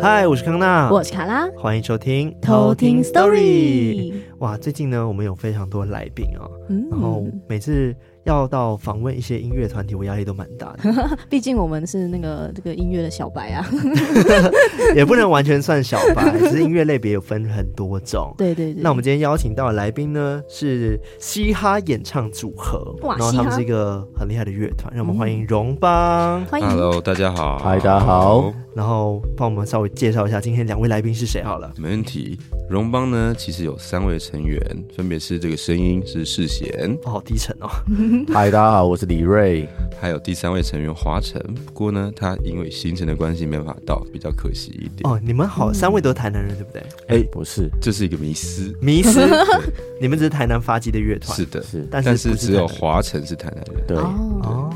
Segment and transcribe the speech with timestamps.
[0.00, 4.12] 嗨，我是康娜，我是卡拉，欢迎收听偷听 Story。
[4.38, 7.94] 哇，最近呢，我们有非常多来宾啊，嗯，然后每次
[8.26, 11.18] 要到访问一些音乐团体，我压力都蛮大的。
[11.30, 13.64] 毕竟我们是那个这个音乐的小白啊，
[14.96, 18.34] 也不能完全算小白， 只是音乐类别有分很多种。
[18.36, 18.82] 对对对。
[18.82, 26.44] 那我们今天邀请到的来宾呢，是嘻哈演唱组合，然后他们是一个很厉害的乐团，让我们欢迎荣邦。
[26.46, 28.52] 欢迎，Hello，大家好，嗨，大家好。
[28.74, 31.72] 然后帮我们稍微介绍一下今天两位来宾是谁好了。
[31.78, 32.38] 没问题。
[32.68, 34.60] 荣邦呢，其实有三位成员，
[34.94, 37.70] 分别是这个声音是世贤，好低沉哦。
[38.32, 39.68] 嗨，大家好，我是李瑞。
[40.00, 45.10] 还有第三位成员华晨，不过呢，他因为行程的关系没办法到，比较可惜一点。
[45.10, 46.82] 哦，你们好，三位都是台南人，对不对？
[47.08, 49.20] 哎，不是，这是一个迷思，迷思。
[50.00, 53.86] 你们只是台南发迹的乐团，是的，是，但是只有华晨是台南人。
[53.86, 54.70] 对，哦，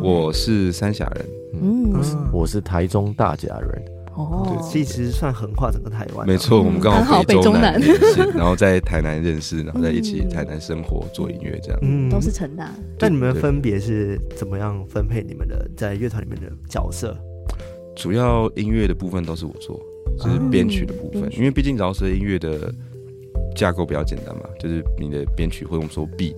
[0.00, 1.26] 我是三峡人，
[1.60, 1.92] 嗯，
[2.32, 3.82] 我是台中大甲人。
[4.16, 6.26] 哦，所以其实算横跨整个台湾。
[6.26, 11.78] 没错，我们刚好北中南 认识，然后在台南认识，然后在一起台南生活做音乐这样。
[11.82, 12.70] 嗯，都是成大。
[12.98, 17.16] 那你们分别是怎么样分配你们的在乐团里面的角色？
[17.94, 19.80] 主要音乐的部分都是我做，
[20.18, 22.72] 就是编曲的部分，因为毕竟饶舌音乐的
[23.54, 26.36] 架构比较简单嘛，就是你的编曲或者我们说 beat。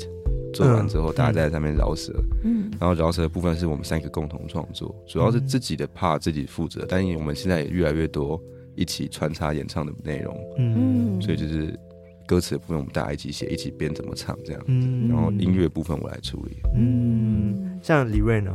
[0.59, 8.41] 做完之后，大家在上面饶舌，嗯，然后饶舌的部分是我们三个共同创作，主要是自己的 part 自己负责，但因为我们现在也越来越多
[8.75, 11.79] 一起穿插演唱的内容，嗯，所以就是
[12.27, 18.51] 歌词的部分我们大家一起写，一起编怎么唱这样，嗯，然后音乐部分我来处理，嗯，像李瑞呢？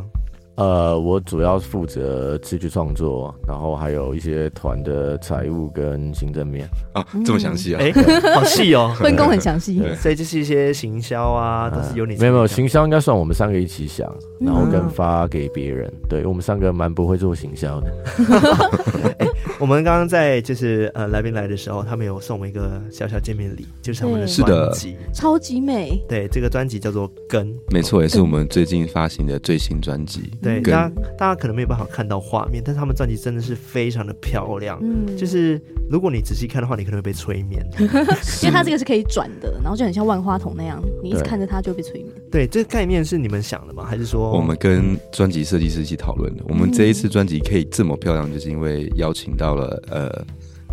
[0.56, 7.82] 呃，我主要负责词曲创作，然后还有一些团的财务跟行政面啊，这么详细啊？
[7.82, 7.92] 哎，
[8.36, 12.16] 好细哦，分工很详细，所以就是一些行销啊，都是由你。
[12.18, 14.08] 没有没有，行销应该算我们三个一起想，
[14.40, 15.92] 然后跟发给别人。
[16.08, 17.92] 对，我们三个蛮不会做行销的。
[19.18, 19.28] 哎，
[19.64, 26.04] 我们刚刚在就是呃来宾来的时候，他们有送我们一个小小见面礼，就是他们的专辑，超级美。
[26.06, 30.30] 对，这个专辑叫做《根》，没错，也是我们最近发行的最新专辑。
[30.42, 34.78] 对，大家大家可能没有办法看到画面，但是他们专辑真的是非常的漂亮。
[34.82, 35.58] 嗯，就是
[35.90, 42.14] 如果你仔细看的话，你可能会被催眠， 因为它这个是可以转的，然后就很像万花筒那样，你一直看着它就会被催眠。
[42.34, 43.86] 对，这个概念是你们想的吗？
[43.88, 46.44] 还是说我们跟专辑设计师一起讨论的？
[46.50, 50.26] 我们这一次专辑可以这么漂亮，就是因为邀请到了呃。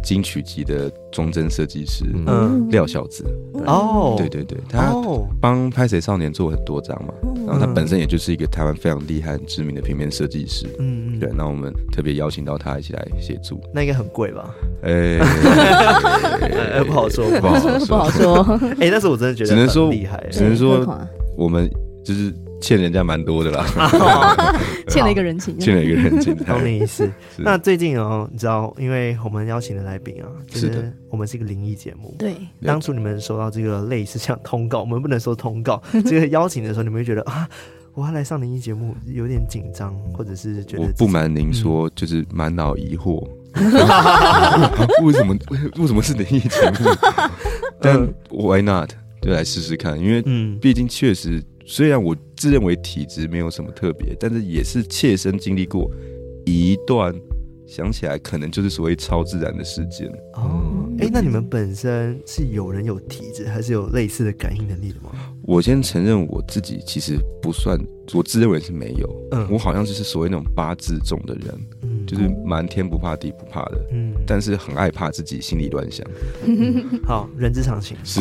[0.03, 3.23] 金曲级的装帧设计师，嗯，廖小子，
[3.67, 4.95] 哦，对对对，他
[5.39, 7.13] 帮拍谁少年做很多张嘛，
[7.47, 14.55] 然后他本身也就是一个台湾非常厉害、很知名的平面设计师，嗯嗯，对，那我们特别邀请到他一起来协助，那应该很贵吧？
[14.85, 15.19] 哎，
[16.87, 20.79] 不好说，不好说，不好说， 哎，但是我真的觉得，只能说厉害，只能说
[21.41, 21.69] 我们
[22.05, 22.33] 就是。
[22.63, 23.65] 欠人家蛮多的啦，
[24.87, 27.11] 欠了一个人情，欠了一个人情，懂你意思。
[27.41, 32.15] 那最近哦，你知道，因为我们邀请的来宾啊，就是我们是一个灵异节目。
[32.19, 37.49] 对，当初你们收到这个类似像通告，我们不能说通告，这个邀请的时候，你们会觉得啊，
[37.95, 40.83] 我要来上灵异节目，有点紧张，或者是觉得……
[40.83, 43.27] 我不瞒您说，就是满脑疑惑，
[45.03, 45.35] 为什么
[45.79, 46.91] 为什么是灵异节目？
[47.81, 48.91] 但 Why not？
[49.23, 50.23] 就来试试看，因为
[50.61, 51.43] 毕竟确实。
[51.67, 55.89] 虽然我自认为体质没有什么特别，但是也是切身经历过
[56.45, 57.15] 一段，
[57.65, 60.09] 想起来可能就是所谓超自然的事件。
[60.35, 65.13] 哦，哎、欸，那你们本身是有人有体质，还是有类似的感应能力的吗？
[65.43, 67.79] 我先承认我自己其实不算，
[68.15, 69.29] 我自认为是没有。
[69.33, 71.55] 嗯，我好像就是所谓那种八字重的人。
[71.83, 71.91] 嗯。
[72.07, 76.05] 就是蛮天不怕地不怕的，嗯，但是很害怕自己心里乱想。
[77.05, 77.97] 好，人之常情。
[78.03, 78.21] 是，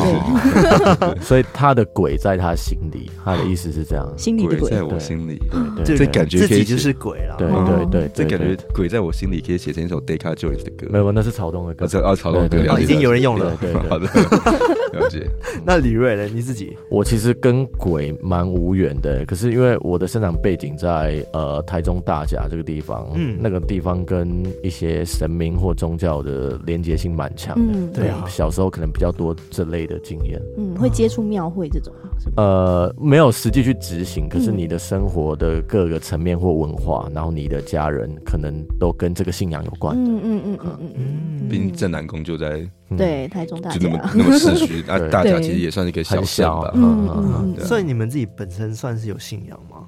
[1.20, 5.42] 所以他的鬼在他心里，他的意思是这样，心里的鬼在我心里，
[5.84, 7.34] 对，这感觉自己就是鬼了。
[7.36, 10.86] 对对对，这感觉鬼在我心里可以写成一首 Deca Joins 的歌。
[10.88, 11.84] 没有，那是草东的歌。
[12.00, 13.56] 啊，草东的歌，已经有人用了。
[13.60, 14.06] 对，好的，
[14.92, 15.28] 了解。
[15.66, 16.28] 那李瑞呢？
[16.32, 16.76] 你自己？
[16.88, 31.92] 我其实跟鬼蛮无缘的，可是因为我的生长背景在呃台中大甲这个地方，嗯，那个地方跟一些神明或宗教的连结性蛮强的，嗯、对啊，小时候可能比较多这类的经验，嗯，会接触庙会这种，
[32.36, 40.90] 呃，没有实际去执行，可是你的生活的各个层面或文化，然后你的家人可能都跟这个信仰有关，嗯嗯嗯嗯嗯。
[40.96, 49.86] 嗯，毕竟正南宫就在对台中大，就那么那么市区，啊，大家其实也算是一个小乡吧，嗯嗯嗯，所以你们自己本身算是有信仰吗？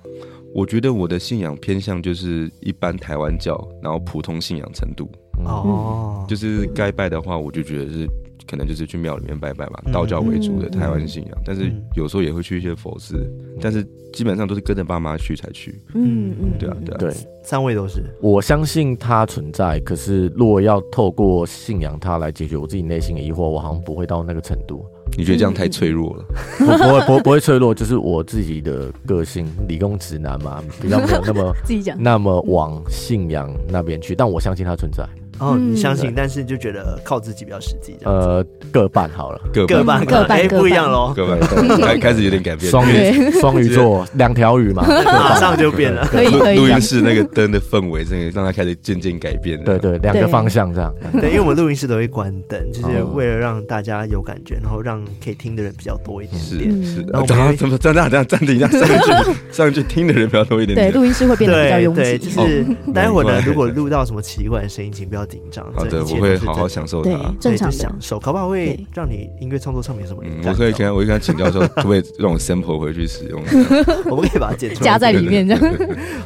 [0.54, 5.10] 我觉得我的信仰偏向就是一般台湾教，然后普通信仰程度。
[5.44, 8.06] 哦，就是该拜的话，我就觉得是
[8.48, 11.38] 可能就是去庙里面拜拜嘛，道教为主的台湾信仰。
[11.44, 13.24] 但是有时候也会去一些佛寺，
[13.60, 15.80] 但是基本上都是跟着爸妈去才去。
[15.94, 16.98] 嗯嗯，对啊对啊。
[16.98, 17.12] 对，
[17.42, 18.02] 三位都是。
[18.20, 24.84] 我相信它存在，可是如果要透过信仰它来解决我自己内心的疑惑，我好像不会到那个程度。
[25.16, 26.24] 你觉得这样太脆弱了？
[26.58, 35.06] 不不会不不会脆弱，就是我自己的个性，理工直男嘛，比较没有那么 自己讲那么往信仰那边去，但我相信它存在。
[35.42, 37.96] 哦，你相信，但是就觉得靠自己比较实际。
[38.04, 41.40] 呃，各半好了，各半各半哎不一样喽，各半
[41.80, 42.70] 开 开始有点改变。
[42.70, 46.06] 双鱼双鱼座两条鱼嘛， 马上就变了。
[46.06, 46.54] 可以可。
[46.54, 49.62] 录音室那个灯的氛围，真的让它开始渐渐改变。
[49.64, 50.94] 对对，两个方向这样。
[51.20, 56.40] 对，因为我们录音室都会关灯，就是为了让大家有感觉，然后让可以听的人比较多一点。
[56.40, 57.02] 是是。
[57.12, 60.76] 然后怎么怎么这样这样暂停一下，上一句上一句听的人比较多一点。
[60.76, 62.00] 对，录音室会变得比较拥挤。
[62.02, 65.64] 对，就是待会儿呢，如果录到什么奇怪的声音，请不要紧张。
[65.72, 66.02] 好的。
[66.04, 68.18] 我会好好享受它，正常享受。
[68.18, 70.22] 可不好会让你音乐创作上面什么？
[70.44, 73.42] 我可以跟，我可以跟他请教说， 可不可以让我 sample 回去使用？
[74.10, 75.76] 我们可以把它剪出来，加在里面这样。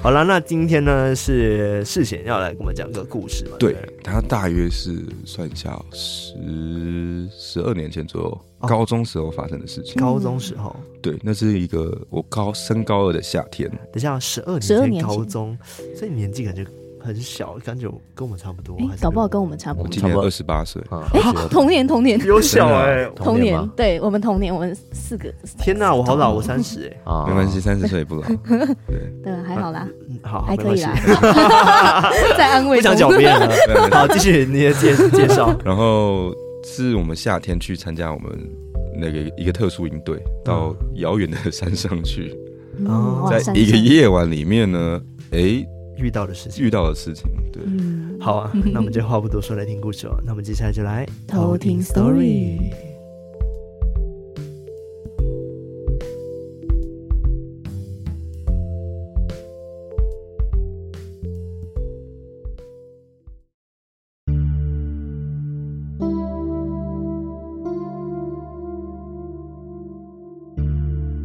[0.02, 3.56] 好了，那今天呢是世贤要来跟我们讲个故事嘛？
[3.58, 9.94] 对，他大约是算一下十十二年前左右，高中时候发生的事情。
[10.00, 13.68] 高中时候，对，那是一个我高升高二的夏天。
[13.68, 15.56] 等一下，十二年前高中，
[15.94, 16.66] 所以年纪感觉。
[17.06, 19.86] 很小，感觉跟我们差不多，搞不好跟我们差不多。
[19.86, 20.82] 我今年二十八岁，
[21.48, 25.32] 同年同年，有小哎，同年，对我们同年，我们四个。
[25.58, 28.22] 天哪，我好老，我三十哎，没关系，三十 岁也不老。
[28.22, 29.88] 对 对，还好啦，
[30.22, 30.92] 好，还可以啦。
[32.36, 33.48] 再安慰，不想狡辩了。
[33.92, 35.56] 好，继续你的介介绍。
[35.64, 38.30] 然后是我们夏天去参加我们
[38.98, 42.36] 那个一个特殊营队，到遥远的山上去。
[43.30, 45.00] 在一个夜晚里面呢，
[45.30, 45.64] 哎。
[45.96, 50.14] 遇到的事情，遇到的事情，对，嗯、好啊，那我们就话不多说，来听故事哦。
[50.24, 52.58] 那我们接下来就来偷听 story。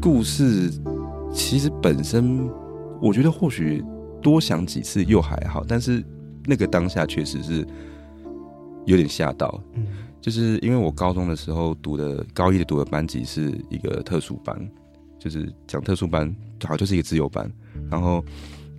[0.01, 0.71] 故事
[1.33, 2.49] 其实本身，
[3.01, 3.83] 我觉得或许。
[4.21, 6.03] 多想几次又还好，但是
[6.45, 7.65] 那个当下确实是
[8.85, 9.61] 有点吓到。
[9.73, 9.85] 嗯，
[10.21, 14.69] 就是因为我高中的时候读的高一的读的班级是一个特殊班，
[15.19, 16.27] 就是讲特殊班，
[16.61, 17.51] 好像就是一个自由班。
[17.89, 18.23] 然后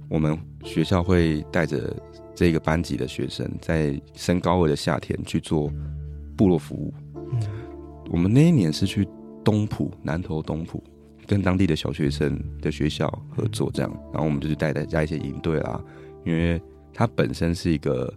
[0.09, 1.95] 我们学校会带着
[2.35, 5.71] 这个班级的学生，在升高二的夏天去做
[6.37, 6.95] 部落服务。
[7.33, 7.41] 嗯，
[8.11, 9.07] 我们那一年是去
[9.45, 10.83] 东埔，南投东埔。
[11.33, 15.83] 跟当地的小学生的学校合作，这样，然后我们就是带大家一些营队啦，
[16.27, 16.61] 因为
[16.93, 18.13] 它本身是一个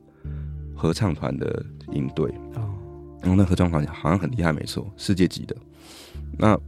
[0.75, 2.75] 合唱团的营队哦，
[3.21, 5.55] 然后那合唱团好像很厉害，没错，世界级的。
[6.37, 6.59] 那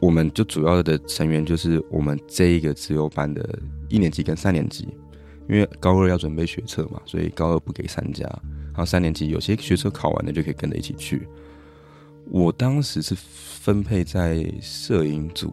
[0.00, 3.58] 我们就主要的成员就是我们这一个自由班的
[3.90, 4.88] 一年级跟三年级，
[5.50, 8.24] 因为高二要准备学测嘛，所以高二不给参加，
[8.68, 11.28] 然后三年级有些学测考完了就可以跟着一起去。
[12.30, 15.52] 我当时是分配在摄影组，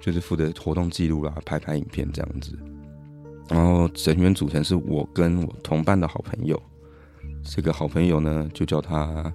[0.00, 2.58] 就是负责活动记录啦、拍拍影片这样子。
[3.48, 6.60] 然后成员组成是我跟我同伴的好朋友，
[7.44, 9.30] 这个好朋友呢就叫他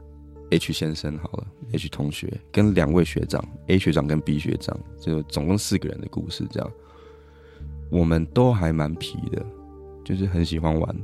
[0.49, 6.71] H 先生好了，H 同学跟两位学长 A 学长跟 B 学长，就总共四个人的故事这样。
[7.92, 9.45] 我们都还蛮皮的，
[10.04, 10.95] 就是很喜欢玩，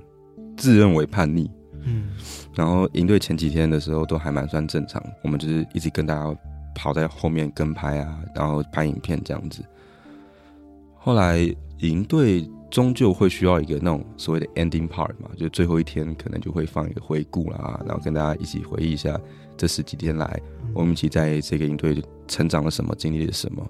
[0.57, 1.49] 自认为叛逆。
[1.85, 2.09] 嗯，
[2.55, 6.35] 然后营队前几天的时候都还蛮算正常，我们就是一直跟大家
[6.73, 9.63] 跑在后面跟拍啊，然后拍影片这样子。
[10.95, 11.39] 后来
[11.79, 19.19] 营队终究会需要一个那种所谓的 ending part 嘛，就最后一天可能就会放一个回顾啦，然后跟大家一起回忆一下
[19.57, 20.39] 这十几天来
[20.73, 23.69] 我们一起在这个营队成长了什么，经历了什么，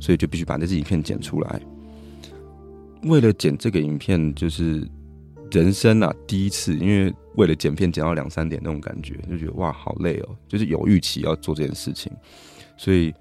[0.00, 1.60] 所以就必须把这支影片剪出来。
[3.02, 4.88] 为了剪这个影片，就是。
[5.52, 10.36] 人生啊，第一次，因为为了剪片剪到两三点那种感觉，就觉得哇，好累哦。
[10.48, 12.10] 就是有预期要做这件事情，
[12.78, 13.14] 所以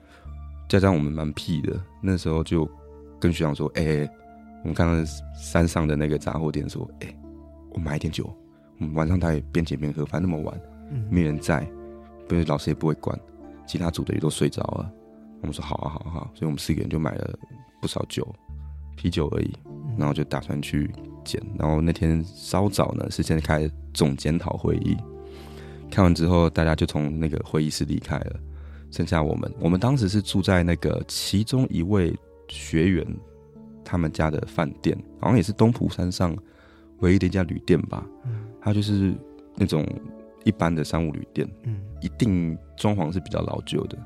[0.69, 2.65] 加上我们蛮屁的，那时候就
[3.19, 4.09] 跟学长说：“哎、欸，
[4.63, 7.19] 我们看到山上的那个杂货店，说，哎、欸，
[7.71, 8.33] 我买一点酒，
[8.79, 10.61] 我们晚上他也边剪边喝，反正那么晚，
[11.09, 11.69] 没人在，
[12.29, 13.19] 不是老师也不会管，
[13.67, 14.89] 其他组的也都睡着了。
[15.41, 17.37] 我们说好啊，好啊，好，所以我们四个人就买了
[17.81, 18.25] 不少酒，
[18.95, 19.53] 啤酒而已，
[19.97, 20.89] 然后就打算去。”
[21.57, 24.97] 然后那天稍早呢，是先开总检讨会议，
[25.89, 28.39] 看完之后，大家就从那个会议室离开了，
[28.91, 29.51] 剩下我们。
[29.59, 32.13] 我们当时是住在那个其中一位
[32.47, 33.05] 学员
[33.83, 36.35] 他们家的饭店，好像也是东浦山上
[36.99, 38.05] 唯一的一家旅店吧。
[38.61, 39.13] 他就是
[39.55, 39.85] 那种
[40.43, 43.97] 一般的商务旅店，嗯，一定装潢是比较老旧的。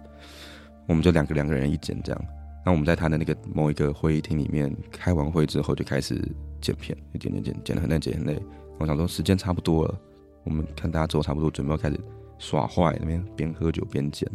[0.88, 2.25] 我们就两个两个人一间这样。
[2.65, 6.19] 然后我们在他的那个某一个会议厅里面开完会之后，就开始
[6.60, 8.41] 剪片，剪剪剪，剪得很累，剪很累。
[8.79, 10.01] 我想说时间差不多了，
[10.43, 12.00] 我们看大家做差不多，准备要开始
[12.39, 14.27] 耍坏，那边边喝酒边剪。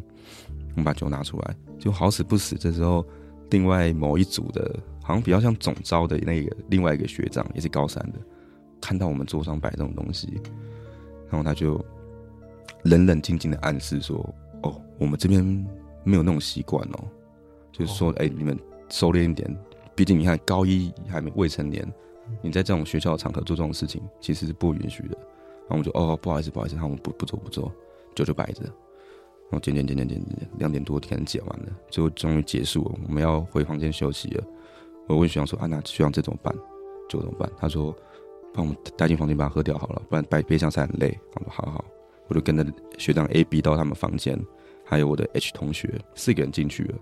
[0.71, 3.05] 我们把酒拿出来，就好死不死，这时候
[3.51, 8.19] 另外某一组的，好像比较像总召的那个另外一个学长，也是高三的，
[8.81, 10.41] 看到我们桌上摆这种东西，
[11.29, 11.85] 然后他就
[12.85, 14.17] 冷冷静静的暗示说
[14.63, 15.45] ：“哦，我们这边
[16.05, 17.05] 没有那种习惯哦。”
[17.73, 18.59] 就是说，哎、欸，你们
[18.89, 19.57] 收敛一点，
[19.95, 21.87] 毕竟你看高一还没未成年，
[22.43, 25.17] 你在这种学校的场合做这种事情，其实是不允许的。
[25.69, 27.73] 然后我们就哦，不好意思，不好意思，他们不不做不做，
[28.15, 28.63] 酒就摆着。
[28.65, 34.45] 然后剪剪剪剪剪剪，两点多天剪完了，最后终于结束了，我们要回房间休息了。
[35.09, 36.55] 我问学长说：“啊，那学长这怎么办？
[37.09, 37.93] 酒怎么办？”他说
[38.55, 41.85] ：“帮我们带进房间把它喝掉好了，不然白杯上才很累。”我说：“好好。”
[42.29, 42.65] 我就跟着
[42.97, 44.41] 学长 A、B 到他们房间，
[44.85, 46.99] 还有我的 H 同学四个人进去了。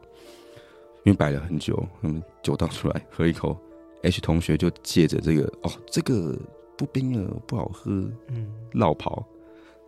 [1.09, 3.59] 因为摆了很久，嗯，酒倒出来喝一口
[4.03, 6.38] ，H 同学就借着这个哦，这个
[6.77, 7.91] 不冰了，不好喝，
[8.27, 9.27] 嗯，落跑，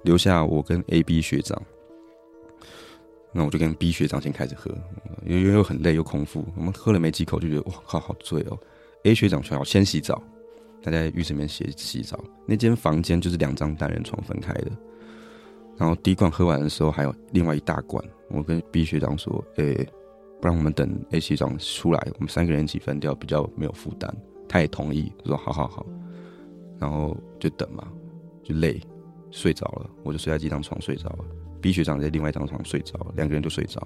[0.02, 1.60] 留下我跟 A、B 学长。
[3.34, 4.70] 那我就跟 B 学长先开始喝，
[5.26, 8.58] 因为又很累又空腹，我们喝了没几口就觉得哇靠，好醉哦。
[9.04, 10.22] A 学长说要先洗澡，
[10.82, 12.18] 他在浴室里面洗洗澡。
[12.46, 14.70] 那间房间就是两张单人床分开的。
[15.76, 19.88] 然后第一罐喝完的时候还有另外一大罐，我跟 B 学长说，诶、欸。
[20.40, 24.14] 不然我们等 A 学长出来，我们三个人一起分掉，比较没有负担。
[24.48, 25.86] 他也同意，说好好好，
[26.78, 27.86] 然后就等嘛，
[28.42, 28.80] 就累，
[29.30, 31.24] 睡着了，我就睡在这张床睡着了。
[31.60, 33.80] B 学长在另外一张床睡着，两个人就睡着。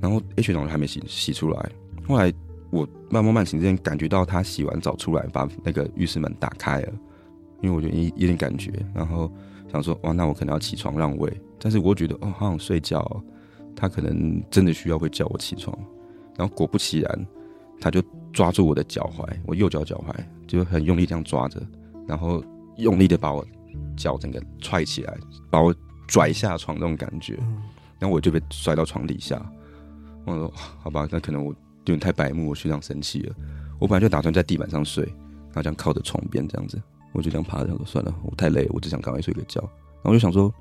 [0.00, 1.70] 然后 A 学长还没洗洗出来，
[2.06, 2.32] 后来
[2.70, 6.92] 我慢慢慢醒之间感觉到他洗完澡出来，把那个浴室门打开了，
[7.62, 9.32] 因为我觉得有有点感觉，然后
[9.72, 13.00] 想说哇，那我可能要起床让位，但是我觉得哦，好想睡觉。
[13.80, 15.72] 他可能真的需要会叫我起床，
[16.36, 17.26] 然后果不其然，
[17.80, 20.12] 他就抓住我的脚踝，我右脚脚踝
[20.48, 21.64] 就很用力这样抓着，
[22.08, 22.42] 然后
[22.76, 23.46] 用力的把我
[23.96, 25.16] 脚整个踹起来，
[25.48, 25.72] 把我
[26.08, 27.38] 拽下床那种感觉，
[28.00, 29.40] 然后我就被摔到床底下。
[30.24, 33.34] 我说好吧，那可能我有点太白目，我学长生气了。
[33.78, 36.82] 我本来就打算在地板上睡，然后这样靠着床边这样子，
[37.12, 39.60] 我就这样趴着，说算了，我太累了，我只想赶快睡个觉。
[39.60, 40.52] 然后我就想说。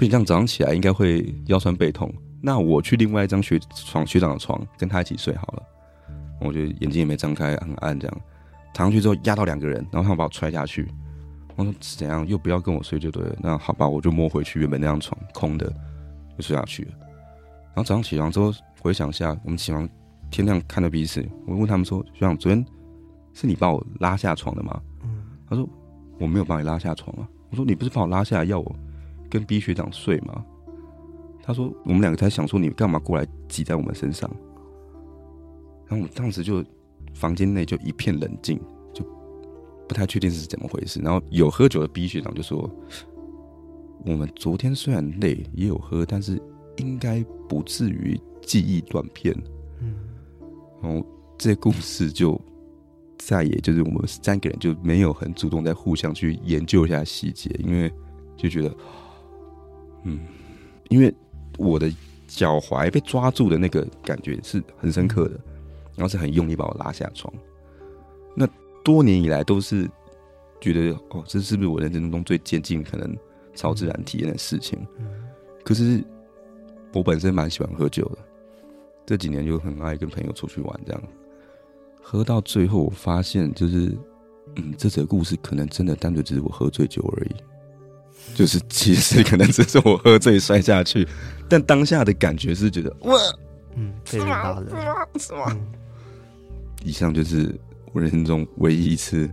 [0.00, 2.10] 不行，这样早上起来应该会腰酸背痛。
[2.40, 5.62] 那我去另外一张学床学长的床，跟他一起睡好了。
[6.40, 8.20] 我觉得眼睛也没张开，很暗，这样
[8.72, 10.88] 躺上去之后压到两个人，然后他们把我踹下去。
[11.54, 12.26] 我说怎样？
[12.26, 13.36] 又不要跟我睡就对了。
[13.40, 15.70] 那好吧，我就摸回去原本那张床空的，
[16.34, 16.92] 就睡下去了。
[17.74, 19.86] 然后早上起床之后回想一下，我们起床
[20.30, 22.64] 天亮看到彼此，我问他们说：“学长，昨天
[23.34, 24.80] 是你把我拉下床的吗？”
[25.46, 25.68] 他说
[26.18, 28.76] ：“我没有把你拉下床啊。”我说：“你不是把我拉下来要我？”
[29.30, 30.44] 跟 B 学长睡吗？
[31.42, 34.30] 他说我们两个才想说你干嘛过来挤在我们身上，
[35.86, 36.62] 然后我们当时就
[37.14, 38.60] 房间内就一片冷静，
[38.92, 39.02] 就
[39.88, 41.00] 不太确定是怎么回事。
[41.00, 42.70] 然后有喝酒的 B 学长就说
[44.04, 46.40] ：“我们昨天虽然累，也有喝，但是
[46.76, 49.34] 应该不至于记忆断片。”
[49.80, 49.94] 嗯，
[50.82, 51.04] 然后
[51.38, 52.38] 这故事就
[53.18, 57.90] 再也就是我们三个人就没有很主动在互相去研究一下细节，因为
[58.36, 58.72] 就觉得。
[60.04, 60.20] 嗯，
[60.88, 61.12] 因为
[61.58, 61.92] 我的
[62.26, 65.40] 脚踝被抓住的那个感觉是很深刻的，
[65.96, 67.32] 然后是很用力把我拉下床。
[68.34, 68.48] 那
[68.84, 69.88] 多年以来都是
[70.60, 73.16] 觉得哦，这是不是我人生中最接近可能
[73.54, 74.78] 超自然体验的事情？
[75.64, 76.02] 可是
[76.94, 78.18] 我本身蛮喜欢喝酒的，
[79.04, 81.02] 这几年就很爱跟朋友出去玩，这样
[82.00, 83.94] 喝到最后，我发现就是，
[84.56, 87.34] 嗯，这则故事可能真的单纯只是我喝醉酒而已。
[88.34, 91.06] 就是其实可能只是我喝醉摔下去，
[91.48, 93.18] 但当下的感觉是觉得哇，
[93.76, 94.56] 嗯，是吗？
[94.68, 95.06] 是吗？
[95.18, 95.56] 是吗？
[96.84, 97.54] 以上就是
[97.92, 99.28] 我人生中唯一一次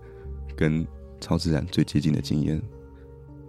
[0.56, 0.86] 跟
[1.22, 2.62] 超自然最接近的经验。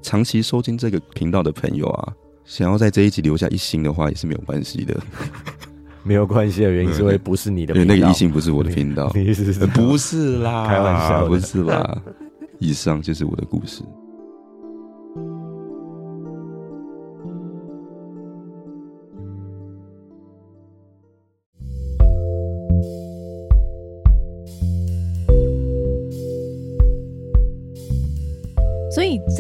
[0.01, 2.13] 长期收听这个频道的朋友啊，
[2.45, 4.99] 想要在这一集留下一星的话也是没有关系的，
[6.05, 12.03] 没有关系的原因是因为不是你的频道，因为那个一星不是我的频道， 你是是不是啦， 开玩笑，不是啦。
[12.61, 13.83] 以上就是我的故事。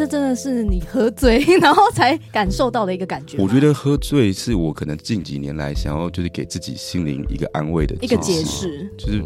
[0.09, 3.37] 真的是你喝醉， 然后才感受到的一个感觉。
[3.39, 8.91] 我觉得喝醉是我可能近几年来想要就是给自己心灵一个安慰的一个解释。
[8.97, 9.19] 就是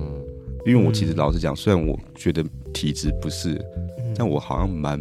[0.66, 3.60] 因为我其实老实讲，虽然我觉得体质不是，
[4.16, 5.00] 但我好像蛮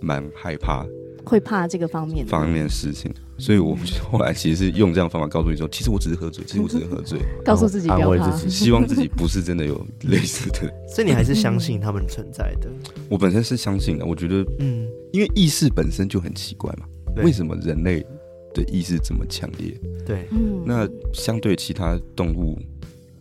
[0.00, 0.86] 蛮害怕
[1.24, 3.76] 会怕这个方面方面的事情，所以我
[4.12, 10.72] 后来其实是用这样的方法告诉你说，其实我只是喝醉， 其实我只是喝醉，告诉自己安慰自己，希望自己不是真的有类似的。
[10.86, 12.68] 所以你还是相信他们存在的？
[13.08, 16.86] 我本身是相信的，我觉得，嗯，因为意识本身就很奇怪嘛，
[17.24, 18.04] 为什么人类
[18.52, 19.74] 的意识这么强烈？
[20.06, 22.58] 对，嗯，那相对其他动物，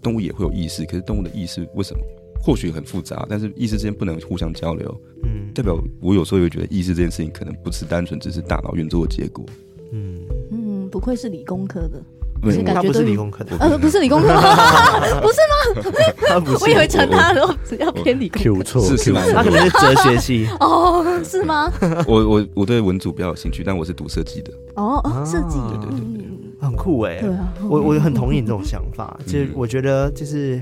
[0.02, 2.04] 动物也会有意识，可是动物的意识为什么？
[2.42, 5.02] 或许很复杂，但是意识之间不能互相交流。
[5.24, 9.46] 嗯，代表我有时候也会觉得意识这件事情可能不是单纯只是大脑运作的结果。
[9.92, 10.20] 嗯
[10.52, 12.02] 嗯，不愧是理工科的，
[12.42, 14.28] 不是他不是理工科的，呃，不是理工科，
[15.22, 15.92] 不是吗？
[16.28, 19.22] 他不是，我以为成他都只要偏理工科，错是吗？
[19.34, 21.72] 他可能是哲学系 哦，是吗？
[22.08, 24.52] 我我我对文组比较有兴趣，但我是读设计的。
[24.76, 26.28] 哦哦，设计，对对对，
[26.62, 27.20] 很酷哎。
[27.22, 29.20] 对啊，我我很同意你这种想法。
[29.26, 30.62] 其实我觉得就是。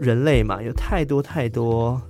[0.00, 2.00] 人类嘛，有太多太多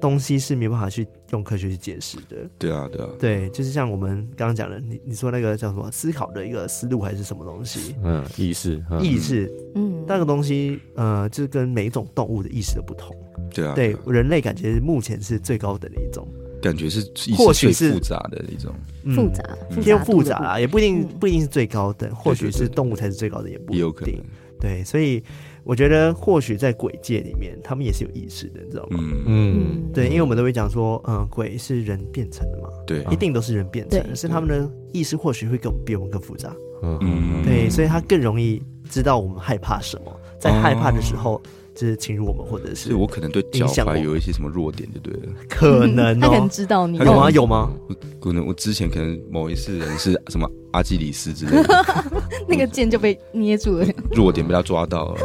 [0.00, 2.36] 东西是没办法去用科学去解释的。
[2.58, 7.94] 对啊，对啊，对，就是像我们刚刚讲的，你你说那个叫什么思考的一个思路还是什么东西？
[8.04, 13.14] 嗯，意识，嗯、意识，嗯，那个东西，呃，就是跟每一种动物的意识的不同。
[13.52, 16.26] 对啊，对，人类感觉目前是最高等的一种，
[16.60, 17.00] 感觉是
[17.36, 18.74] 或许是复杂的一种，
[19.14, 19.42] 复杂，
[19.80, 24.14] 偏复杂啊，也不一定不一定是最高等，或许是动物才是最高的，也不一定，也有可能。
[24.60, 25.22] 对，所以。
[25.66, 28.98] 我觉得或许在鬼界里面，他们也是有意识的，你知道吗？
[29.00, 41.42] 嗯嗯，对，因为我们都会讲说，嗯，鬼是人变成的嘛，对，一定都是人变成的，是他们的意识或许会更比我们更复杂，嗯，对，所以他更容易知道我们害怕什么，在害怕的时候。
[41.78, 45.28] 就是侵入我们，或者是我可能对脚踝有一些什么弱点，就对了。
[45.46, 47.30] 可能他可能知道你有吗？
[47.30, 47.70] 有吗？
[48.18, 52.04] 可能我之前可能某一次人是什么阿基里斯之类的，
[52.46, 55.16] 那个剑就被捏住了，弱点被他抓到了。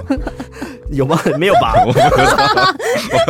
[0.92, 1.20] 有吗？
[1.38, 1.74] 没有吧？
[1.86, 1.92] 我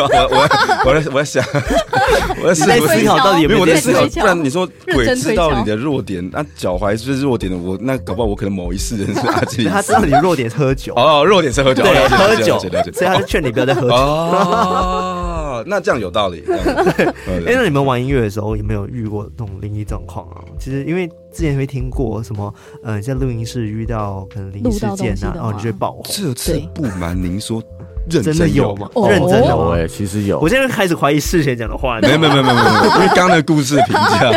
[0.03, 0.47] 我我
[0.85, 1.43] 我在我在想，
[2.43, 4.05] 我在思考到底有没有在思考。
[4.07, 7.57] 不然你说鬼知道你的弱点，那脚踝是弱点的？
[7.57, 12.59] 我那搞不好我可能某一世人是阿基里斯，他知道你弱点是喝酒哦，弱点是喝酒，对，喝酒。
[12.59, 16.43] 所以他是劝你不要再喝酒哦，那这样有道理。
[16.47, 17.13] 哎，
[17.45, 20.41] 那你们玩音乐的时候有没有遇过这种灵异状况啊？
[20.59, 25.99] 其实因为之前会听过什么，呃，在录音室遇到可能灵异事件啊，然后你就会爆。
[26.03, 27.61] 这次不瞒您说，
[28.09, 28.89] 认真的有吗？
[29.09, 30.39] 认真的哎，其实有。
[30.39, 31.99] 我现在开始怀疑事前讲的话。
[32.01, 34.31] 没有没有没有没有没有，因为刚刚的故事评价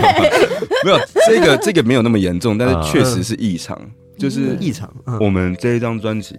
[0.85, 3.79] 没有这个这个没有那么严重，但是确实是异常，
[4.19, 4.93] 就是异常。
[5.21, 6.37] 我们这一张专辑，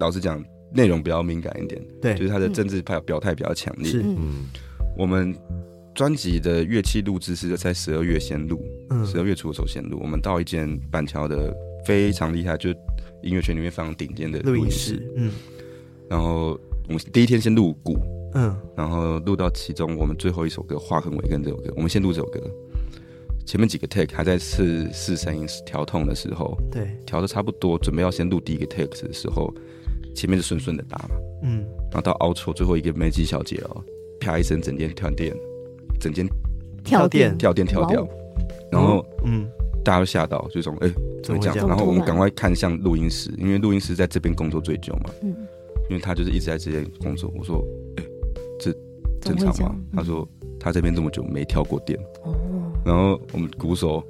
[0.00, 0.42] 老实讲。
[0.70, 3.90] 内容比较敏感一点，对，就是他的政治派表态比较强烈。
[3.90, 4.44] 是，嗯，
[4.98, 5.34] 我们
[5.98, 9.98] 专辑的乐器录制是在十二月先录，嗯，十二月初的时候先录。
[10.00, 11.52] 我们到一间板桥的
[11.84, 12.76] 非常厉害，就是
[13.20, 15.32] 音乐圈里面非常顶尖的录音室，嗯，
[16.08, 16.56] 然后
[16.86, 17.98] 我们第一天先录鼓，
[18.34, 22.40] 嗯，然后录到其中我们最后一首歌《化横为根》这首歌，我们先录这首歌，
[23.44, 29.52] 前面几个 take 还在试试声音调 tone 的时候，对，调的差不多，准备要先录第一个 take 的时候。
[30.14, 31.10] 前面是顺顺的打嘛，
[31.44, 33.84] 嗯，然后到 outro 最后一个梅姬小姐哦，
[34.18, 35.32] 啪一声，整间跳电，
[35.98, 36.28] 整间
[36.84, 37.36] 跳电。
[37.36, 38.06] 跳电跳掉，
[38.72, 39.46] 然后嗯，
[39.84, 40.90] 大家都吓到，就说哎
[41.22, 41.54] 怎么讲？
[41.54, 45.34] 然后我们赶快看向录音室，因为录音室在这边工作最久嘛，嗯，
[45.90, 47.32] 因为他就是一直在这边工作。
[47.36, 47.64] 我说
[47.96, 48.04] 哎，
[48.58, 48.72] 这
[49.20, 49.74] 正常吗？
[49.94, 50.26] 他说
[50.58, 52.34] 他这边这么久没跳过电，哦，
[52.84, 54.02] 然后我们鼓手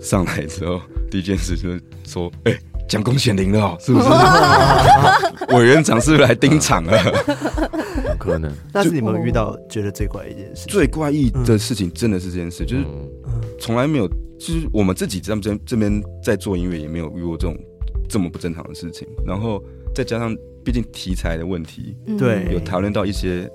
[0.00, 2.56] 上来之后，第一件事就是说哎。
[2.92, 4.08] 讲公显灵了哦， 是不是？
[5.56, 6.92] 委员长是不是来盯场了？
[8.06, 8.52] 有可能。
[8.70, 12.84] 那是你们遇到觉得最怪一件事，最怪异的事情真的是这件事，就是
[13.58, 14.06] 从来没有，
[14.38, 17.56] 就是我们自己这边这边在做音乐也没有遇过这种
[18.10, 19.08] 这么不正常的事情。
[19.26, 23.48] 然后再加上，毕竟题材的问题，对，有讨论到一些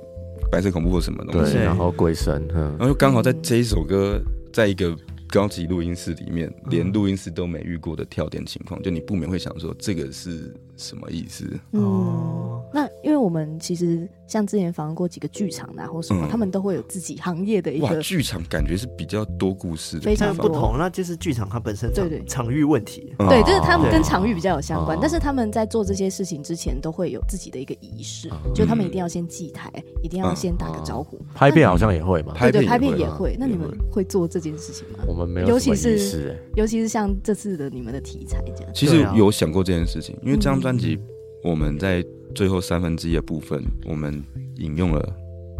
[0.52, 2.44] 白色恐怖或什么东西，然后鬼神，
[2.80, 4.20] 然后刚好在这一首歌，
[4.52, 4.98] 在一个。
[5.30, 11.46] 高级录音室里面，连录音室都没遇过的跳点情况，就你不免会想说，这个是什么意思？
[11.74, 20.78] 嗯，那因为我们其实像之前访问过几个剧场啊，或什么，他们都会有自己行业的一个剧场，感觉是比较多故事的，非常不同。
[20.78, 22.24] 那就是剧场它本身对对。
[22.26, 24.98] 场域问题，对，就是他们跟场域比较有相关。
[25.02, 29.72] 但是他们在做这些事情之前，都会有自己的一个仪式，就他们一定要先祭台，
[30.04, 31.20] 一定要先打个招呼。
[31.34, 33.36] 拍片好像也会嘛，对对，拍片也会。
[33.40, 35.06] 那你们会做这件事情吗？
[35.08, 38.72] 我们没有，尤其是尤其是像这次的你们的题材这样。
[38.74, 41.00] 其实有想过这件事情，因为这张专辑。
[41.46, 42.04] 我们在
[42.36, 44.22] 最后三分之一的部分，我们
[44.58, 45.16] 引用了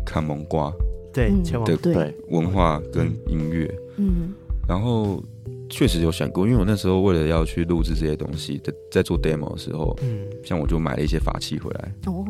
[0.06, 0.70] 看蒙瓜
[1.14, 1.32] 对
[1.66, 4.34] 的对文化跟音乐，嗯，
[4.68, 5.24] 然后
[5.70, 12.26] 确实有想过，因为我那时候为了要去录制这些东西，在在做 demo 的时候，嗯，像我就买了一些法器回来，哦，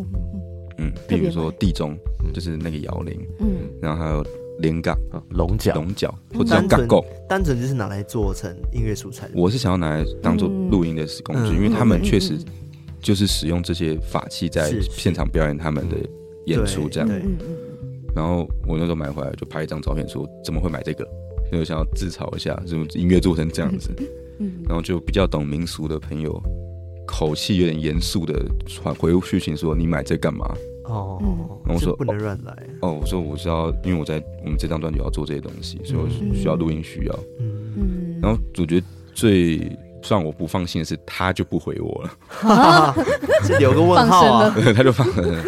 [0.77, 1.97] 嗯，比如说地钟，
[2.31, 3.47] 就是那个摇铃，嗯，
[3.81, 4.23] 然后还有
[4.59, 4.95] 连杠、
[5.31, 9.27] 龙角、龙角，或者叫杠构，单纯就是拿来做成音乐素材。
[9.33, 12.37] 我是想要拿来当做录音的工具，因为他们确实
[13.01, 15.95] 就是使用这些法器在现场表演他们的
[16.45, 17.09] 演出这样。
[18.15, 21.07] 然后我那时候买回来就拍一张照片，说怎么会买这个？
[21.51, 23.91] 就想要自嘲一下，怎么音乐做成这样子？
[24.67, 26.41] 然后就比较懂民俗的朋友，
[27.05, 30.45] 口气有点严肃的传回讯息说：“你买这干嘛？”
[30.83, 31.17] 哦，
[31.65, 32.53] 然后我说不能乱来。
[32.81, 37.19] 哦，我说我知道，因为我在我们这张专辑要做这些东西，所以我需要录音需要。
[37.39, 39.57] 嗯，然后我觉得最
[40.03, 42.95] 让我不放心的是，他就不回我了，
[43.59, 45.43] 有个问号啊， 他就放了。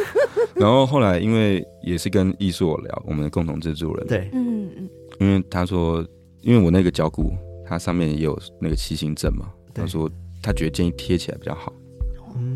[0.56, 6.06] 然后后来因为也是跟艺硕聊，我们的共同制作人，对，嗯嗯，因为他说，
[6.42, 7.34] 因为我那个脚骨
[7.66, 10.10] 它上面也有那个七星阵嘛，他说
[10.42, 11.74] 他觉得建议贴起来比较好。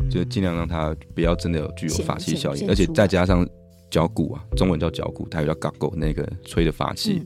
[0.08, 3.46] 就尽量让它不要真的有具有法器效应，而且再加上
[3.90, 7.22] 脚骨啊，中文叫脚骨，它又叫嘎狗那个吹的法器，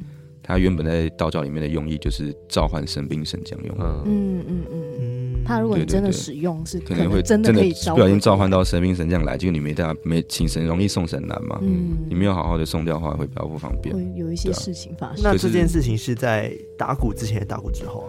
[0.49, 3.77] 它原本在道教里面的用意就是召唤神兵神将用。
[4.07, 11.59] 嗯嗯嗯嗯，怕如果你真的使用是可能会真的可以不小心召唤到神兵神将来，结果你没带没请神，容易送神难嘛。
[11.61, 13.95] 嗯，你没有好好的送掉的话，会比较不方便。
[13.95, 15.23] 会有一些事情发生。
[15.23, 18.09] 那这件事情是在打鼓之前，打鼓之后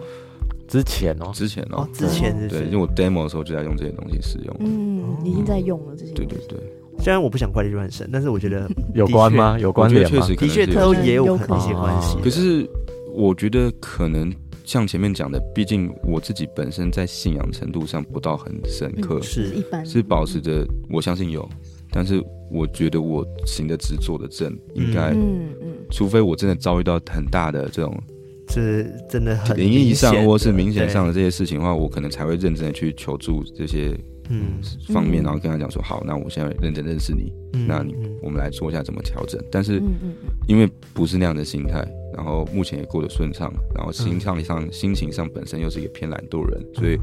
[0.66, 4.56] 之前哦，之前哦，之前是对，因为我 demo 的时候就在用这些东西使用。
[4.60, 6.12] 嗯，你已经在用了这些。
[6.14, 6.58] 对对对，
[7.00, 9.58] 虽然我不想怪力乱神，但是我觉得 有关吗？
[9.58, 10.08] 有关联吗？
[10.08, 12.16] 确实，的确都也有可能一些关系。
[12.22, 12.68] 可是
[13.14, 14.32] 我觉得可能
[14.64, 21.48] 像前面讲的，毕竟我自己本身在信仰程度上不到很深刻，是一般，是保持着我相信有，
[21.90, 27.96] 但是我觉得我行得直坐得正，应该，嗯嗯，除非我真的遭遇到很大的这种。
[28.52, 33.96] 是真的很灵异上或是明显上的这些事情的话，我可能才会认真的去求助这些
[34.30, 37.32] 嗯方面，然后跟他讲说好，那我现在认真认识你，
[37.66, 39.42] 那你我们来说一下怎么调整。
[39.50, 39.82] 但是
[40.46, 46.96] 因为不是那样的心态，然后目前也过得顺畅，然后心上上心情上本身又是一个偏懒惰人，所以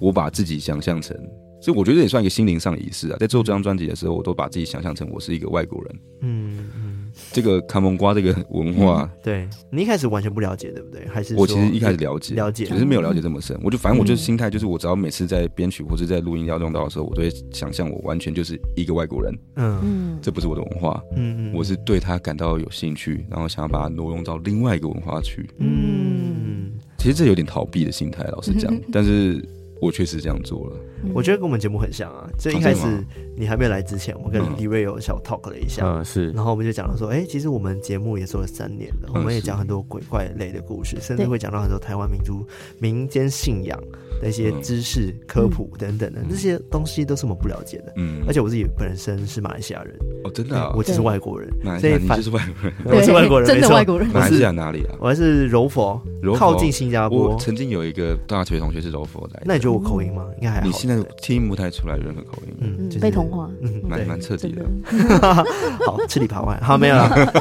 [0.00, 1.16] 我把自己想象成，
[1.60, 3.16] 所以我觉得也算一个心灵上的仪式啊。
[3.20, 6.00] 在做这张专辑的时候，我都把自己想象成我是一个外国人。
[6.22, 7.01] 嗯。
[7.32, 11.06] 这个卡蒙瓜这个文化，嗯、对你一开始完全不了解，对不对？
[11.08, 13.56] 还是我其实一开始了解，了解，只是没有了解这么深。
[13.56, 19.32] 嗯、我就反正我就是心态，就是我只要每次在编曲或者在录音要用到的时候，我都会想象我完全就是一个外国人。
[19.56, 21.02] 嗯，这不是我的文化。
[21.16, 25.48] 嗯嗯，我是对他感到有兴趣，然后想要把它挪用到另外一个文化去。
[25.58, 29.44] 嗯，其实这有点逃避的心态，老实讲， 但是。
[29.82, 30.76] 我确实这样做了，
[31.12, 32.30] 我觉得跟我们节目很像啊。
[32.38, 33.04] 就一开始
[33.36, 36.30] 你还没有来之前，我跟李瑞有小 talk 了一下，嗯，是。
[36.30, 42.46] 然后我们就讲到说，哎，其实我们节目也做了三年了，我们也讲很多鬼怪类的故事，甚至会讲到很多台湾民族
[42.78, 43.76] 民间信仰
[44.20, 47.92] 的一些知识科普等等的，这些东西都是我们不了解的。
[47.96, 54.08] 嗯，而且我自己本身是马来西亚人，哦，真的，我只是外国人，所以你就是外国人，我是外国人，真的外国人。
[54.10, 54.94] 马来西亚哪里啊？
[55.00, 56.00] 我还是柔佛，
[56.36, 57.36] 靠近新加坡。
[57.40, 60.24] 曾经有一个大学同学是柔佛的，那你觉得我口音吗？
[60.38, 60.66] 应该还好。
[60.66, 64.64] 你现在听不太出来任何口音，嗯，被同化，嗯，蛮蛮彻底的。
[65.86, 67.32] 好，吃里扒外，好，没有了。